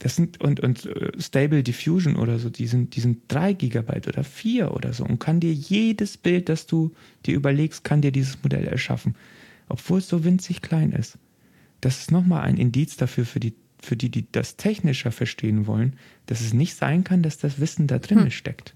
[0.00, 4.08] Das sind, und, und äh, Stable Diffusion oder so, die sind, die sind 3 Gigabyte
[4.08, 6.94] oder 4 oder so und kann dir jedes Bild, das du
[7.26, 9.16] dir überlegst, kann dir dieses Modell erschaffen.
[9.68, 11.18] Obwohl es so winzig klein ist.
[11.80, 15.96] Das ist nochmal ein Indiz dafür, für die, für die, die das technischer verstehen wollen,
[16.26, 18.30] dass es nicht sein kann, dass das Wissen da drin hm.
[18.30, 18.74] steckt.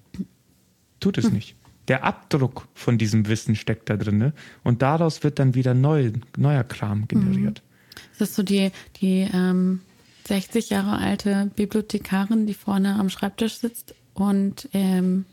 [1.00, 1.34] Tut es hm.
[1.34, 1.56] nicht.
[1.88, 6.62] Der Abdruck von diesem Wissen steckt da drin und daraus wird dann wieder neu, neuer
[6.62, 7.58] Kram generiert.
[7.58, 7.98] Hm.
[8.18, 9.80] Das ist so die, die ähm
[10.26, 15.24] 60 Jahre alte Bibliothekarin, die vorne am Schreibtisch sitzt und ähm,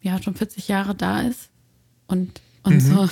[0.00, 1.50] ja schon 40 Jahre da ist
[2.06, 2.80] und, und mhm.
[2.80, 3.08] so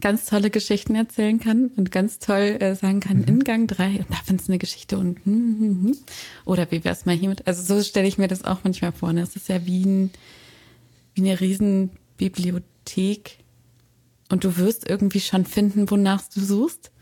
[0.00, 3.24] ganz tolle Geschichten erzählen kann und ganz toll äh, sagen kann, mhm.
[3.24, 5.96] in Gang 3, und da findest du eine Geschichte und hm, hm, hm.
[6.44, 7.46] oder wie wär's mal hiermit?
[7.46, 9.12] Also so stelle ich mir das auch manchmal vor.
[9.12, 9.22] Ne?
[9.22, 10.10] Es ist ja wie, ein,
[11.14, 13.38] wie eine Riesenbibliothek
[14.28, 16.92] und du wirst irgendwie schon finden, wonach du suchst.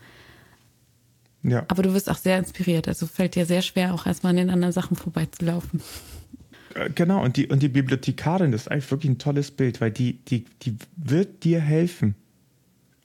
[1.43, 1.65] Ja.
[1.67, 2.87] Aber du wirst auch sehr inspiriert.
[2.87, 5.81] Also fällt dir sehr schwer, auch erstmal an den anderen Sachen vorbeizulaufen.
[6.73, 9.91] Äh, genau, und die, und die Bibliothekarin, das ist eigentlich wirklich ein tolles Bild, weil
[9.91, 12.15] die, die, die wird dir helfen,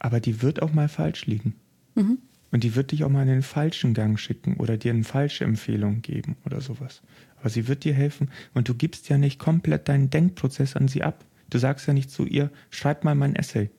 [0.02, 1.54] aber die wird auch mal falsch liegen.
[1.94, 2.18] Mhm.
[2.50, 5.44] Und die wird dich auch mal in den falschen Gang schicken oder dir eine falsche
[5.44, 7.02] Empfehlung geben oder sowas.
[7.38, 11.04] Aber sie wird dir helfen und du gibst ja nicht komplett deinen Denkprozess an sie
[11.04, 11.24] ab.
[11.50, 13.70] Du sagst ja nicht zu ihr, schreib mal mein Essay.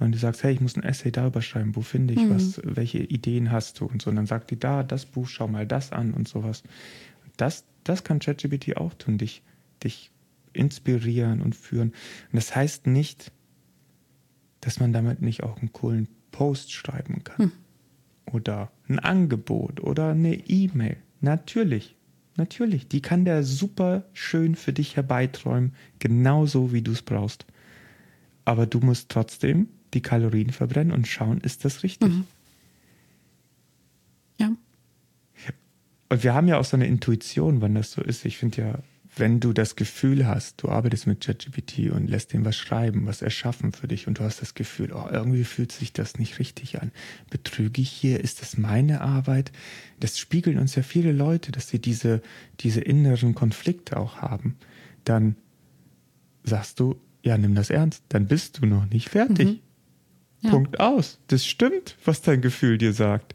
[0.00, 2.34] Und du sagst, hey, ich muss ein Essay darüber schreiben, wo finde ich mhm.
[2.34, 4.10] was, welche Ideen hast du und so.
[4.10, 6.64] Und dann sagt die, da, das Buch, schau mal das an und sowas.
[7.36, 9.42] Das, das kann ChatGPT auch tun, dich,
[9.84, 10.10] dich
[10.52, 11.90] inspirieren und führen.
[12.32, 13.30] Und das heißt nicht,
[14.66, 17.46] dass man damit nicht auch einen coolen Post schreiben kann.
[17.46, 17.52] Mhm.
[18.32, 20.96] Oder ein Angebot oder eine E-Mail.
[21.20, 21.94] Natürlich,
[22.36, 22.88] natürlich.
[22.88, 27.46] Die kann der super schön für dich herbeiträumen, genauso wie du es brauchst.
[28.44, 32.08] Aber du musst trotzdem die Kalorien verbrennen und schauen, ist das richtig?
[32.08, 32.24] Mhm.
[34.40, 34.48] Ja.
[36.08, 38.24] Und wir haben ja auch so eine Intuition, wann das so ist.
[38.24, 38.78] Ich finde ja,
[39.18, 43.22] wenn du das Gefühl hast, du arbeitest mit ChatGPT und lässt dem was schreiben, was
[43.22, 46.82] erschaffen für dich und du hast das Gefühl, oh, irgendwie fühlt sich das nicht richtig
[46.82, 46.92] an.
[47.30, 48.20] Betrüge ich hier?
[48.20, 49.52] Ist das meine Arbeit?
[49.98, 52.20] Das spiegeln uns ja viele Leute, dass sie diese,
[52.60, 54.58] diese inneren Konflikte auch haben.
[55.04, 55.36] Dann
[56.44, 59.48] sagst du, ja, nimm das ernst, dann bist du noch nicht fertig.
[59.48, 59.58] Mhm.
[60.42, 60.50] Ja.
[60.50, 61.18] Punkt aus.
[61.28, 63.34] Das stimmt, was dein Gefühl dir sagt.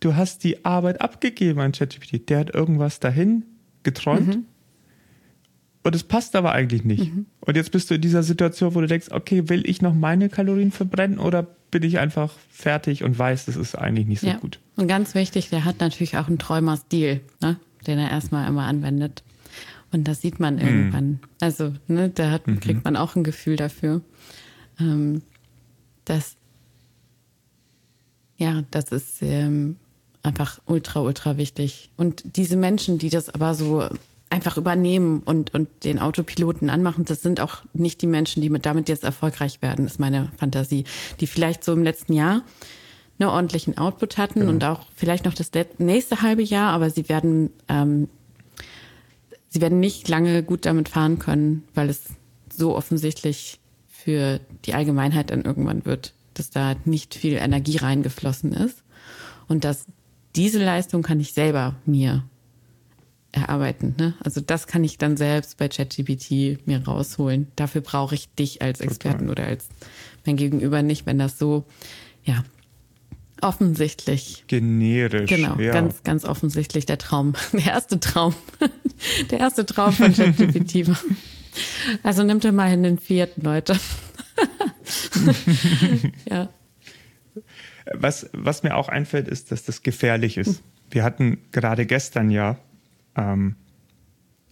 [0.00, 2.28] Du hast die Arbeit abgegeben an ChatGPT.
[2.28, 3.46] Der hat irgendwas dahin
[3.82, 4.36] geträumt.
[4.36, 4.44] Mhm.
[5.86, 7.14] Und es passt aber eigentlich nicht.
[7.14, 7.26] Mhm.
[7.38, 10.28] Und jetzt bist du in dieser Situation, wo du denkst, okay, will ich noch meine
[10.28, 14.34] Kalorien verbrennen oder bin ich einfach fertig und weiß, das ist eigentlich nicht so ja.
[14.34, 14.58] gut.
[14.74, 17.60] Und ganz wichtig, der hat natürlich auch einen Träumerstil, ne?
[17.86, 19.22] den er erstmal immer anwendet.
[19.92, 20.60] Und das sieht man mhm.
[20.62, 21.20] irgendwann.
[21.40, 22.58] Also, ne, da hat, mhm.
[22.58, 24.00] kriegt man auch ein Gefühl dafür.
[24.80, 25.22] Ähm,
[26.04, 26.34] das,
[28.38, 29.76] ja, das ist ähm,
[30.24, 31.90] einfach ultra, ultra wichtig.
[31.96, 33.88] Und diese Menschen, die das aber so
[34.30, 38.66] einfach übernehmen und, und den Autopiloten anmachen, das sind auch nicht die Menschen, die mit,
[38.66, 40.84] damit jetzt erfolgreich werden, ist meine Fantasie.
[41.20, 42.42] Die vielleicht so im letzten Jahr
[43.18, 44.52] einen ordentlichen Output hatten genau.
[44.52, 48.08] und auch vielleicht noch das nächste halbe Jahr, aber sie werden, ähm,
[49.48, 52.02] sie werden nicht lange gut damit fahren können, weil es
[52.52, 58.82] so offensichtlich für die Allgemeinheit dann irgendwann wird, dass da nicht viel Energie reingeflossen ist
[59.48, 59.86] und dass
[60.34, 62.24] diese Leistung kann ich selber mir
[63.36, 63.94] erarbeiten.
[63.98, 64.14] Ne?
[64.20, 67.48] Also das kann ich dann selbst bei ChatGPT mir rausholen.
[67.56, 69.44] Dafür brauche ich dich als Experten Total.
[69.44, 69.68] oder als
[70.24, 71.64] mein Gegenüber nicht, wenn das so,
[72.24, 72.44] ja,
[73.40, 74.44] offensichtlich.
[74.48, 75.28] Generisch.
[75.28, 75.72] Genau, ja.
[75.72, 78.34] ganz, ganz offensichtlich der Traum, der erste Traum,
[79.30, 80.98] der erste Traum von ChatGPT war.
[82.02, 83.78] Also nimmt er mal in den vierten, Leute.
[86.30, 86.48] ja.
[87.94, 90.62] Was, was mir auch einfällt, ist, dass das gefährlich ist.
[90.90, 92.58] wir hatten gerade gestern ja,
[93.16, 93.56] ähm,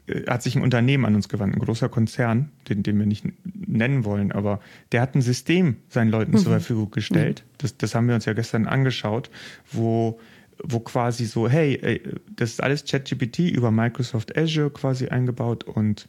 [0.06, 3.24] äh, hat sich ein Unternehmen an uns gewandt, ein großer Konzern, den, den wir nicht
[3.44, 4.60] nennen wollen, aber
[4.92, 6.38] der hat ein System seinen Leuten mhm.
[6.38, 7.44] zur Verfügung gestellt.
[7.44, 7.54] Mhm.
[7.58, 9.30] Das, das haben wir uns ja gestern angeschaut,
[9.72, 10.18] wo
[10.62, 12.00] wo quasi so, hey,
[12.36, 16.08] das ist alles ChatGPT über Microsoft Azure quasi eingebaut und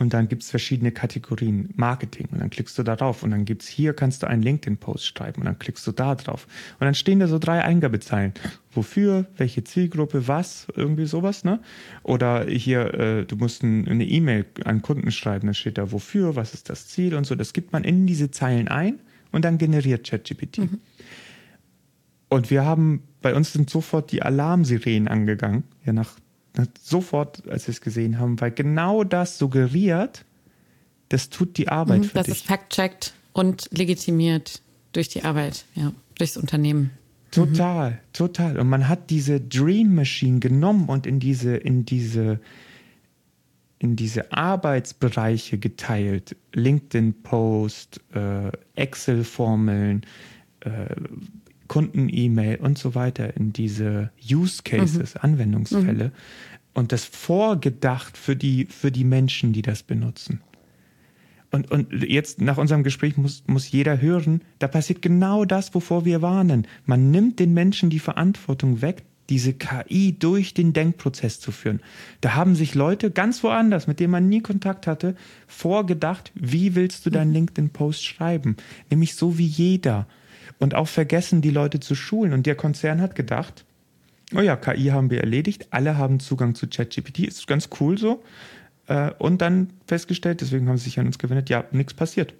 [0.00, 3.44] und dann gibt es verschiedene Kategorien Marketing und dann klickst du da drauf und dann
[3.44, 6.46] gibt es hier, kannst du einen LinkedIn-Post schreiben und dann klickst du da drauf.
[6.78, 8.32] Und dann stehen da so drei Eingabezeilen.
[8.72, 11.60] Wofür, welche Zielgruppe, was, irgendwie sowas, ne?
[12.02, 16.34] Oder hier, äh, du musst ein, eine E-Mail an Kunden schreiben, dann steht da wofür,
[16.34, 17.34] was ist das Ziel und so.
[17.34, 19.00] Das gibt man in diese Zeilen ein
[19.32, 20.60] und dann generiert ChatGPT.
[20.60, 20.78] Mhm.
[22.30, 26.19] Und wir haben, bei uns sind sofort die Alarmsirenen angegangen, ja nach
[26.82, 30.24] sofort, als wir es gesehen haben, weil genau das suggeriert,
[31.08, 32.34] das tut die Arbeit mhm, für das dich.
[32.34, 36.90] Das ist fact-checkt und legitimiert durch die Arbeit, ja, durchs Unternehmen.
[37.30, 37.96] Total, mhm.
[38.12, 38.58] total.
[38.58, 42.40] Und man hat diese Dream Machine genommen und in diese, in diese,
[43.78, 46.36] in diese Arbeitsbereiche geteilt.
[46.54, 50.02] LinkedIn-Post, äh, Excel-Formeln,
[50.60, 50.86] äh,
[51.70, 55.20] Kunden-E-Mail und so weiter in diese Use Cases, mhm.
[55.20, 56.12] Anwendungsfälle mhm.
[56.74, 60.40] und das vorgedacht für die, für die Menschen, die das benutzen.
[61.52, 66.04] Und, und jetzt nach unserem Gespräch muss, muss jeder hören, da passiert genau das, wovor
[66.04, 66.66] wir warnen.
[66.86, 71.82] Man nimmt den Menschen die Verantwortung weg, diese KI durch den Denkprozess zu führen.
[72.20, 75.14] Da haben sich Leute ganz woanders, mit denen man nie Kontakt hatte,
[75.46, 77.34] vorgedacht, wie willst du deinen mhm.
[77.34, 78.56] LinkedIn-Post schreiben?
[78.90, 80.08] Nämlich so wie jeder
[80.58, 82.32] und auch vergessen, die Leute zu schulen.
[82.32, 83.64] Und der Konzern hat gedacht,
[84.34, 88.22] oh ja, KI haben wir erledigt, alle haben Zugang zu ChatGPT, ist ganz cool so.
[88.86, 92.34] Äh, und dann festgestellt, deswegen haben sie sich an uns gewendet, ja, nichts passiert.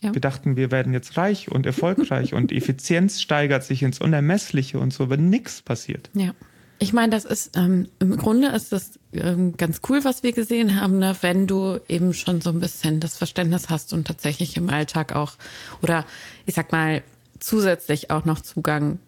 [0.00, 0.14] Ja.
[0.14, 4.92] Wir dachten, wir werden jetzt reich und erfolgreich und Effizienz steigert sich ins Unermessliche und
[4.92, 6.10] so, aber nichts passiert.
[6.14, 6.34] Ja.
[6.80, 10.80] Ich meine, das ist ähm, im Grunde ist das ähm, ganz cool, was wir gesehen
[10.80, 11.16] haben, ne?
[11.22, 15.32] wenn du eben schon so ein bisschen das Verständnis hast und tatsächlich im Alltag auch
[15.82, 16.04] oder
[16.46, 17.02] ich sag mal
[17.40, 18.98] zusätzlich auch noch Zugang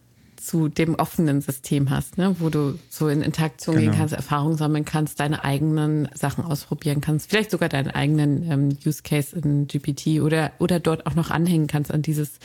[0.41, 2.35] zu dem offenen System hast, ne?
[2.39, 3.91] wo du so in Interaktion genau.
[3.91, 8.79] gehen kannst, Erfahrungen sammeln kannst, deine eigenen Sachen ausprobieren kannst, vielleicht sogar deinen eigenen ähm,
[8.85, 12.39] Use Case in GPT oder, oder dort auch noch anhängen kannst an dieses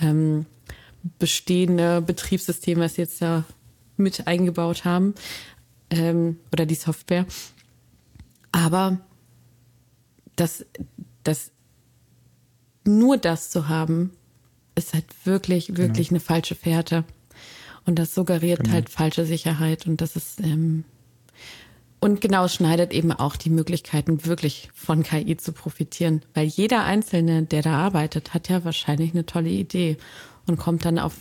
[0.00, 0.46] ähm,
[1.18, 3.44] bestehende Betriebssystem, was sie jetzt da
[3.96, 5.14] mit eingebaut haben
[5.90, 7.26] ähm, oder die Software.
[8.52, 9.00] Aber
[10.36, 10.64] das,
[11.24, 11.50] das
[12.84, 14.12] nur das zu haben,
[14.74, 16.18] ist halt wirklich, wirklich genau.
[16.18, 17.04] eine falsche Fährte.
[17.86, 18.74] Und das suggeriert genau.
[18.74, 20.84] halt falsche Sicherheit und das ist ähm,
[22.00, 26.22] und genau schneidet eben auch die Möglichkeiten, wirklich von KI zu profitieren.
[26.32, 29.98] Weil jeder Einzelne, der da arbeitet, hat ja wahrscheinlich eine tolle Idee
[30.46, 31.14] und kommt dann auf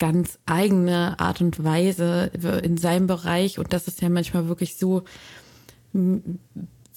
[0.00, 2.32] ganz eigene Art und Weise
[2.64, 3.60] in seinem Bereich.
[3.60, 5.04] Und das ist ja manchmal wirklich so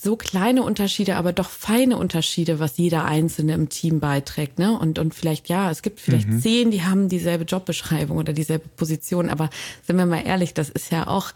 [0.04, 4.60] so kleine Unterschiede, aber doch feine Unterschiede, was jeder Einzelne im Team beiträgt.
[4.60, 4.78] Ne?
[4.78, 6.42] Und, und vielleicht, ja, es gibt vielleicht mhm.
[6.42, 9.50] zehn, die haben dieselbe Jobbeschreibung oder dieselbe Position, aber
[9.88, 11.32] sind wir mal ehrlich, das ist ja auch,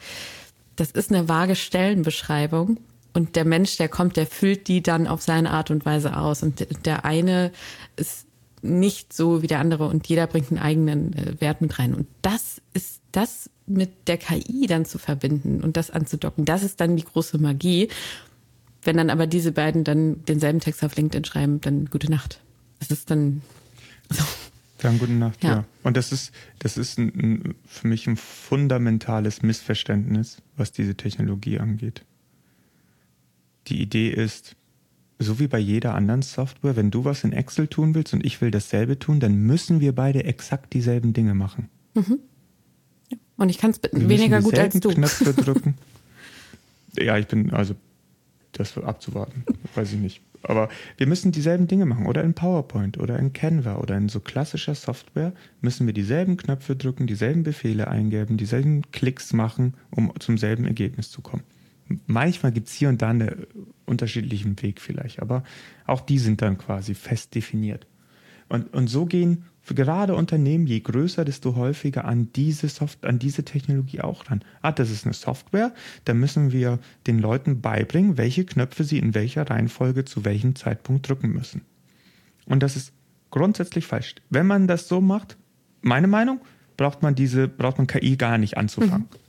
[0.76, 2.78] das ist eine vage Stellenbeschreibung.
[3.14, 6.44] Und der Mensch, der kommt, der füllt die dann auf seine Art und Weise aus.
[6.44, 7.52] Und der eine
[7.96, 8.28] ist
[8.62, 11.94] nicht so wie der andere und jeder bringt einen eigenen äh, Wert mit rein.
[11.94, 16.46] Und das ist das mit der KI dann zu verbinden und das anzudocken.
[16.46, 17.90] Das ist dann die große Magie.
[18.84, 22.42] Wenn dann aber diese beiden dann denselben Text auf LinkedIn schreiben, dann gute Nacht.
[22.80, 23.42] Das ist dann
[24.10, 24.24] so.
[24.80, 25.50] Dann gute Nacht, ja.
[25.50, 25.66] ja.
[25.84, 31.60] Und das ist, das ist ein, ein, für mich ein fundamentales Missverständnis, was diese Technologie
[31.60, 32.04] angeht.
[33.68, 34.56] Die Idee ist,
[35.20, 38.40] so wie bei jeder anderen Software, wenn du was in Excel tun willst und ich
[38.40, 41.70] will dasselbe tun, dann müssen wir beide exakt dieselben Dinge machen.
[41.96, 42.20] Mhm.
[43.38, 44.90] Und ich kann es weniger gut als du.
[44.90, 45.76] Knöpfe drücken.
[46.98, 47.76] ja, ich bin also
[48.52, 49.44] das abzuwarten.
[49.76, 50.22] Weiß ich nicht.
[50.44, 52.06] Aber wir müssen dieselben Dinge machen.
[52.06, 56.76] Oder in PowerPoint oder in Canva oder in so klassischer Software müssen wir dieselben Knöpfe
[56.76, 61.44] drücken, dieselben Befehle eingeben, dieselben Klicks machen, um zum selben Ergebnis zu kommen.
[62.06, 63.48] Manchmal gibt es hier und da einen
[63.86, 65.44] unterschiedlichen Weg vielleicht, aber
[65.86, 67.88] auch die sind dann quasi fest definiert.
[68.50, 69.46] Und, und so gehen
[69.76, 74.44] gerade Unternehmen, je größer, desto häufiger an diese Soft an diese Technologie auch ran.
[74.62, 75.74] Ah, das ist eine Software,
[76.06, 81.08] da müssen wir den Leuten beibringen, welche Knöpfe sie in welcher Reihenfolge zu welchem Zeitpunkt
[81.08, 81.62] drücken müssen.
[82.46, 82.94] Und das ist
[83.30, 84.16] grundsätzlich falsch.
[84.30, 85.38] Wenn man das so macht,
[85.82, 86.40] meine Meinung,
[86.78, 89.08] braucht man diese, braucht man KI gar nicht anzufangen.
[89.12, 89.20] Mhm.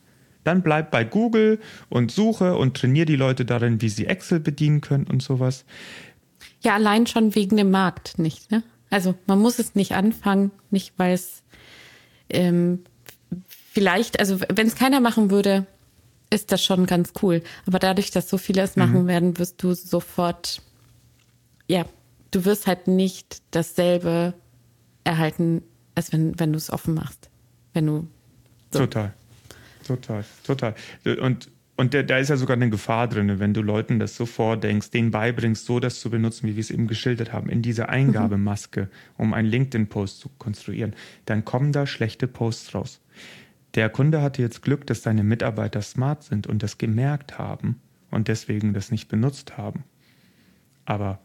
[0.45, 1.59] Dann bleib bei Google
[1.89, 5.65] und suche und trainiere die Leute darin, wie sie Excel bedienen können und sowas.
[6.61, 8.63] Ja, allein schon wegen dem Markt nicht, ne?
[8.91, 11.43] Also man muss es nicht anfangen, nicht weil es
[12.31, 12.85] ähm,
[13.47, 15.67] vielleicht, also wenn es keiner machen würde,
[16.31, 17.43] ist das schon ganz cool.
[17.67, 19.07] Aber dadurch, dass so viele es machen mhm.
[19.07, 20.63] werden, wirst du sofort,
[21.67, 21.85] ja,
[22.31, 24.35] du wirst halt nicht dasselbe
[25.05, 25.63] erhalten,
[25.95, 27.31] als wenn, wenn du es offen machst.
[27.73, 28.07] Wenn du.
[28.73, 28.81] So.
[28.81, 29.15] Total.
[29.87, 30.25] Total.
[30.45, 30.75] Total.
[31.21, 34.27] Und und da, da ist ja sogar eine Gefahr drin, wenn du Leuten das so
[34.27, 37.89] vordenkst, denen beibringst, so das zu benutzen, wie wir es eben geschildert haben, in diese
[37.89, 43.01] Eingabemaske, um einen LinkedIn-Post zu konstruieren, dann kommen da schlechte Posts raus.
[43.77, 48.27] Der Kunde hatte jetzt Glück, dass seine Mitarbeiter smart sind und das gemerkt haben und
[48.27, 49.85] deswegen das nicht benutzt haben.
[50.85, 51.21] Aber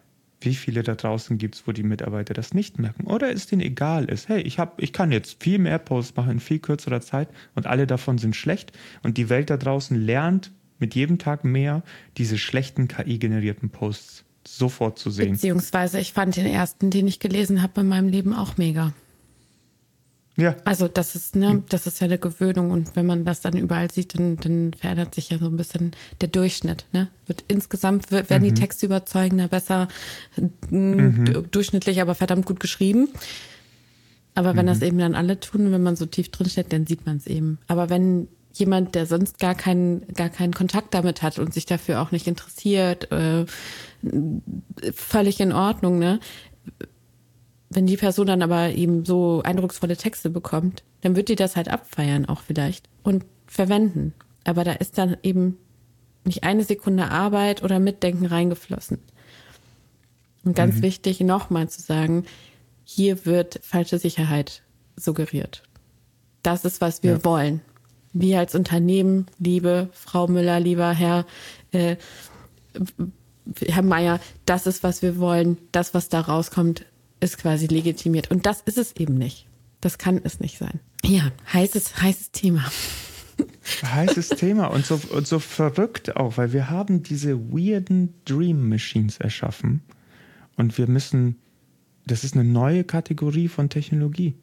[0.45, 3.61] wie viele da draußen gibt es, wo die Mitarbeiter das nicht merken oder es denen
[3.61, 4.29] egal ist.
[4.29, 7.67] Hey, ich, hab, ich kann jetzt viel mehr Posts machen in viel kürzerer Zeit und
[7.67, 8.71] alle davon sind schlecht
[9.01, 11.83] und die Welt da draußen lernt mit jedem Tag mehr
[12.17, 15.33] diese schlechten KI-generierten Posts sofort zu sehen.
[15.33, 18.93] Beziehungsweise ich fand den ersten, den ich gelesen habe in meinem Leben auch mega.
[20.35, 20.55] Ja.
[20.65, 23.91] Also das ist, ne, das ist ja eine Gewöhnung und wenn man das dann überall
[23.91, 26.85] sieht, dann, dann verändert sich ja so ein bisschen der Durchschnitt.
[26.91, 27.09] Ne?
[27.27, 28.53] Wird insgesamt werden mhm.
[28.55, 29.87] die Texte überzeugender, besser,
[30.69, 31.45] mhm.
[31.51, 33.09] durchschnittlich, aber verdammt gut geschrieben.
[34.33, 34.69] Aber wenn mhm.
[34.69, 37.27] das eben dann alle tun, wenn man so tief drin steht, dann sieht man es
[37.27, 37.59] eben.
[37.67, 42.01] Aber wenn jemand, der sonst gar keinen, gar keinen Kontakt damit hat und sich dafür
[42.01, 43.45] auch nicht interessiert, äh,
[44.93, 46.19] völlig in Ordnung, ne?
[47.75, 51.69] Wenn die Person dann aber eben so eindrucksvolle Texte bekommt, dann wird die das halt
[51.69, 54.13] abfeiern auch vielleicht und verwenden.
[54.43, 55.57] Aber da ist dann eben
[56.25, 58.99] nicht eine Sekunde Arbeit oder Mitdenken reingeflossen.
[60.43, 60.81] Und ganz mhm.
[60.83, 62.25] wichtig nochmal zu sagen,
[62.83, 64.61] hier wird falsche Sicherheit
[64.95, 65.63] suggeriert.
[66.41, 67.23] Das ist, was wir ja.
[67.23, 67.61] wollen.
[68.11, 71.25] Wir als Unternehmen, liebe Frau Müller, lieber Herr,
[71.71, 71.95] äh,
[73.65, 75.57] Herr Meier, das ist, was wir wollen.
[75.71, 76.85] Das, was da rauskommt,
[77.23, 78.29] ist quasi legitimiert.
[78.29, 79.47] Und das ist es eben nicht.
[79.81, 80.79] Das kann es nicht sein.
[81.03, 82.71] Ja, heißes, heißes Thema.
[83.83, 89.17] Heißes Thema und so, und so verrückt auch, weil wir haben diese weirden Dream Machines
[89.17, 89.81] erschaffen
[90.55, 91.37] und wir müssen,
[92.05, 94.35] das ist eine neue Kategorie von Technologie.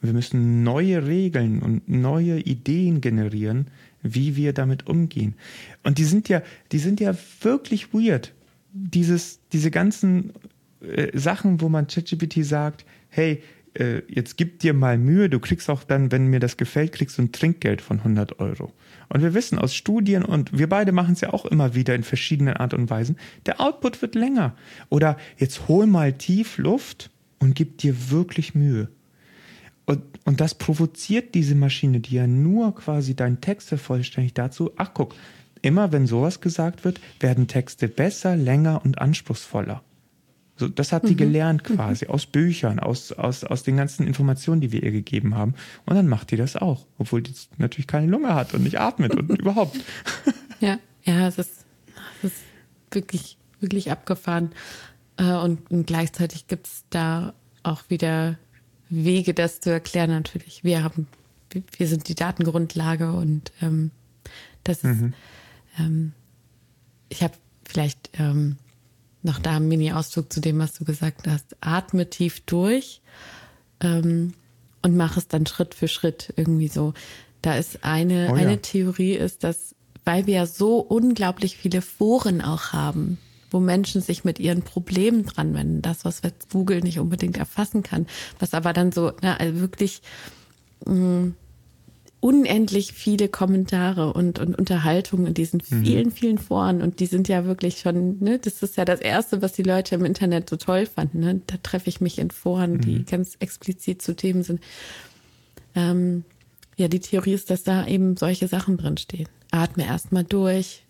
[0.00, 3.68] Wir müssen neue Regeln und neue Ideen generieren,
[4.02, 5.34] wie wir damit umgehen.
[5.82, 6.42] Und die sind ja,
[6.72, 8.32] die sind ja wirklich weird.
[8.72, 10.32] Dieses, diese ganzen
[10.80, 13.42] äh, Sachen, wo man ChatGPT sagt, hey,
[13.74, 17.18] äh, jetzt gib dir mal Mühe, du kriegst auch dann, wenn mir das gefällt, kriegst
[17.18, 18.72] du ein Trinkgeld von 100 Euro.
[19.08, 22.02] Und wir wissen aus Studien, und wir beide machen es ja auch immer wieder in
[22.02, 24.56] verschiedenen Art und Weisen, der Output wird länger.
[24.88, 28.88] Oder jetzt hol mal tief Luft und gib dir wirklich Mühe.
[29.84, 34.90] Und, und das provoziert diese Maschine, die ja nur quasi deinen Text vervollständigt dazu, ach
[34.94, 35.14] guck,
[35.62, 39.82] immer wenn sowas gesagt wird, werden Texte besser, länger und anspruchsvoller.
[40.56, 41.08] So, das hat mhm.
[41.08, 41.76] die gelernt mhm.
[41.76, 42.12] quasi mhm.
[42.12, 45.54] aus Büchern, aus, aus, aus den ganzen Informationen, die wir ihr gegeben haben.
[45.84, 49.14] Und dann macht die das auch, obwohl die natürlich keine Lunge hat und nicht atmet
[49.14, 49.76] und überhaupt.
[50.60, 51.66] Ja, ja, es ist,
[52.22, 52.42] es ist
[52.90, 54.50] wirklich, wirklich abgefahren.
[55.18, 58.38] Äh, und, und gleichzeitig gibt es da auch wieder
[58.88, 60.10] Wege, das zu erklären.
[60.10, 61.06] Natürlich, wir haben,
[61.76, 63.90] wir sind die Datengrundlage und ähm,
[64.64, 65.14] das ist, mhm.
[65.78, 66.12] ähm,
[67.08, 67.34] ich habe
[67.64, 68.56] vielleicht ähm,
[69.26, 71.56] noch da ein Mini-Auszug zu dem, was du gesagt hast.
[71.60, 73.02] Atme tief durch
[73.80, 74.32] ähm,
[74.82, 76.94] und mach es dann Schritt für Schritt irgendwie so.
[77.42, 78.42] Da ist eine, oh ja.
[78.42, 79.74] eine Theorie ist, dass,
[80.04, 83.18] weil wir ja so unglaublich viele Foren auch haben,
[83.50, 88.06] wo Menschen sich mit ihren Problemen dran wenden, das, was Google nicht unbedingt erfassen kann,
[88.38, 90.02] was aber dann so na, also wirklich
[90.86, 91.34] mh, mm,
[92.20, 95.84] unendlich viele Kommentare und, und Unterhaltungen in diesen mhm.
[95.84, 96.12] vielen, mhm.
[96.12, 96.82] vielen Foren.
[96.82, 99.94] Und die sind ja wirklich schon, ne, das ist ja das Erste, was die Leute
[99.94, 101.20] im Internet so toll fanden.
[101.20, 101.40] Ne?
[101.46, 102.80] Da treffe ich mich in Foren, mhm.
[102.80, 104.60] die ganz explizit zu Themen sind.
[105.74, 106.24] Ähm,
[106.76, 109.28] ja, die Theorie ist, dass da eben solche Sachen drinstehen.
[109.50, 110.82] Atme erstmal durch,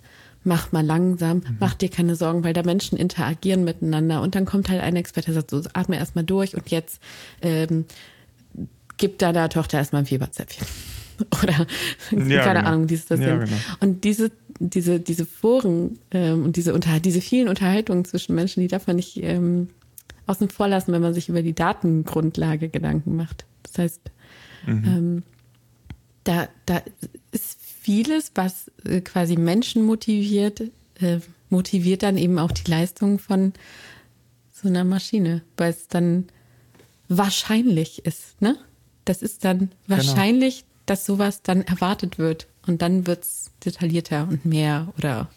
[0.45, 1.57] mach mal langsam, mhm.
[1.61, 4.23] mach dir keine Sorgen, weil da Menschen interagieren miteinander.
[4.23, 7.01] Und dann kommt halt ein Experte, der sagt so, atme erstmal durch und jetzt
[7.43, 7.85] ähm,
[8.97, 10.67] gib deiner Tochter erstmal ein Fieberzäpfchen.
[11.43, 11.67] Oder
[12.11, 12.71] ja, keine genau.
[12.71, 13.57] Ahnung, dieses das ja, genau.
[13.81, 18.69] Und diese, diese, diese Foren ähm, und diese, unter, diese vielen Unterhaltungen zwischen Menschen, die
[18.69, 19.69] darf man nicht ähm,
[20.27, 23.45] außen vor lassen, wenn man sich über die Datengrundlage Gedanken macht.
[23.63, 24.01] Das heißt,
[24.67, 24.85] mhm.
[24.85, 25.23] ähm,
[26.25, 26.83] da, da
[27.33, 30.61] ist vieles, was äh, quasi Menschen motiviert,
[31.01, 33.53] äh, motiviert dann eben auch die Leistung von
[34.53, 36.27] so einer Maschine, weil es dann
[37.09, 38.57] wahrscheinlich ist, ne?
[39.05, 39.71] Das ist dann genau.
[39.87, 42.49] wahrscheinlich genau dass sowas dann erwartet wird.
[42.67, 45.29] Und dann wird es detaillierter und mehr oder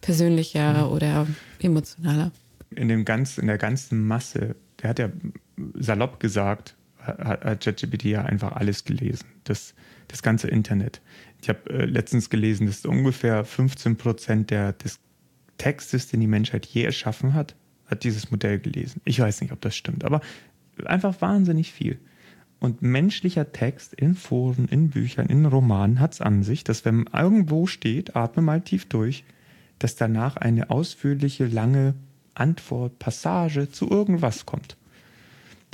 [0.00, 0.92] persönlicher mhm.
[0.92, 1.26] oder
[1.60, 2.30] emotionaler.
[2.70, 5.10] In, dem ganz, in der ganzen Masse, der hat ja
[5.74, 9.26] salopp gesagt, hat, hat ChatGPT ja einfach alles gelesen.
[9.44, 9.74] Das,
[10.08, 11.00] das ganze Internet.
[11.40, 15.00] Ich habe äh, letztens gelesen, dass ungefähr 15 Prozent der, des
[15.56, 17.56] Textes, den die Menschheit je erschaffen hat,
[17.86, 19.00] hat dieses Modell gelesen.
[19.04, 20.20] Ich weiß nicht, ob das stimmt, aber
[20.84, 21.98] einfach wahnsinnig viel.
[22.60, 27.08] Und menschlicher Text in Foren, in Büchern, in Romanen hat es an sich, dass wenn
[27.12, 29.24] irgendwo steht, atme mal tief durch,
[29.78, 31.94] dass danach eine ausführliche, lange
[32.34, 34.76] Antwort, Passage zu irgendwas kommt.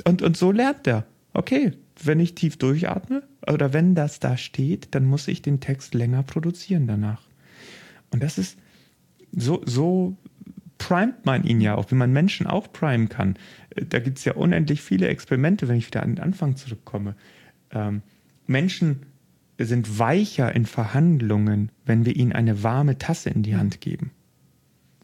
[0.03, 1.05] Und, und so lernt er.
[1.33, 1.73] Okay,
[2.03, 6.23] wenn ich tief durchatme oder wenn das da steht, dann muss ich den Text länger
[6.23, 7.21] produzieren danach.
[8.11, 8.57] Und das ist
[9.31, 10.15] so, so
[10.85, 13.37] primet man ihn ja auch, wie man Menschen auch primen kann.
[13.75, 17.15] Da gibt es ja unendlich viele Experimente, wenn ich wieder an den Anfang zurückkomme.
[17.71, 18.03] Ähm,
[18.45, 19.01] Menschen
[19.57, 24.11] sind weicher in Verhandlungen, wenn wir ihnen eine warme Tasse in die Hand geben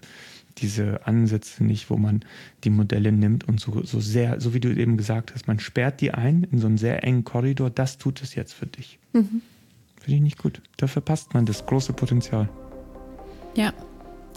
[0.57, 2.24] diese Ansätze nicht, wo man
[2.63, 6.01] die Modelle nimmt und so, so sehr, so wie du eben gesagt hast, man sperrt
[6.01, 8.99] die ein in so einen sehr engen Korridor, das tut es jetzt für dich.
[9.13, 9.41] Mhm.
[9.99, 10.61] Finde ich nicht gut.
[10.78, 12.49] Da verpasst man das große Potenzial.
[13.55, 13.74] Ja,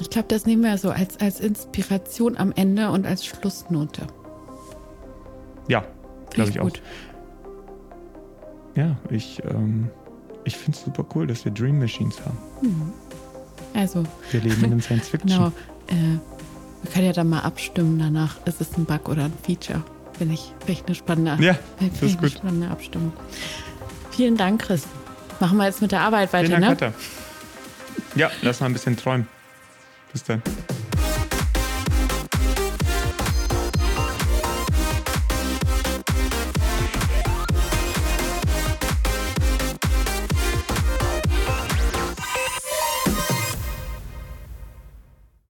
[0.00, 4.06] ich glaube, das nehmen wir so als, als Inspiration am Ende und als Schlussnote.
[5.68, 5.84] Ja,
[6.30, 6.78] glaube ich gut.
[6.78, 7.15] auch.
[8.76, 9.90] Ja, ich, ähm,
[10.44, 12.38] ich finde es super cool, dass wir Dream Machines haben.
[12.62, 12.92] Mhm.
[13.74, 14.04] Also.
[14.30, 15.30] Wir leben in einem Science Fiction.
[15.30, 15.48] Genau.
[15.88, 16.18] Äh,
[16.82, 19.82] wir können ja dann mal abstimmen danach, ist es ein Bug oder ein Feature.
[20.16, 22.30] Finde ich, find ich eine spannende, ja, das ist gut.
[22.30, 23.12] spannende Abstimmung.
[24.10, 24.84] Vielen Dank, Chris.
[25.40, 26.86] Machen wir jetzt mit der Arbeit weiter, Vielen Dank, ne?
[26.86, 26.98] Weiter.
[28.14, 29.26] Ja, lass mal ein bisschen träumen.
[30.12, 30.42] Bis dann.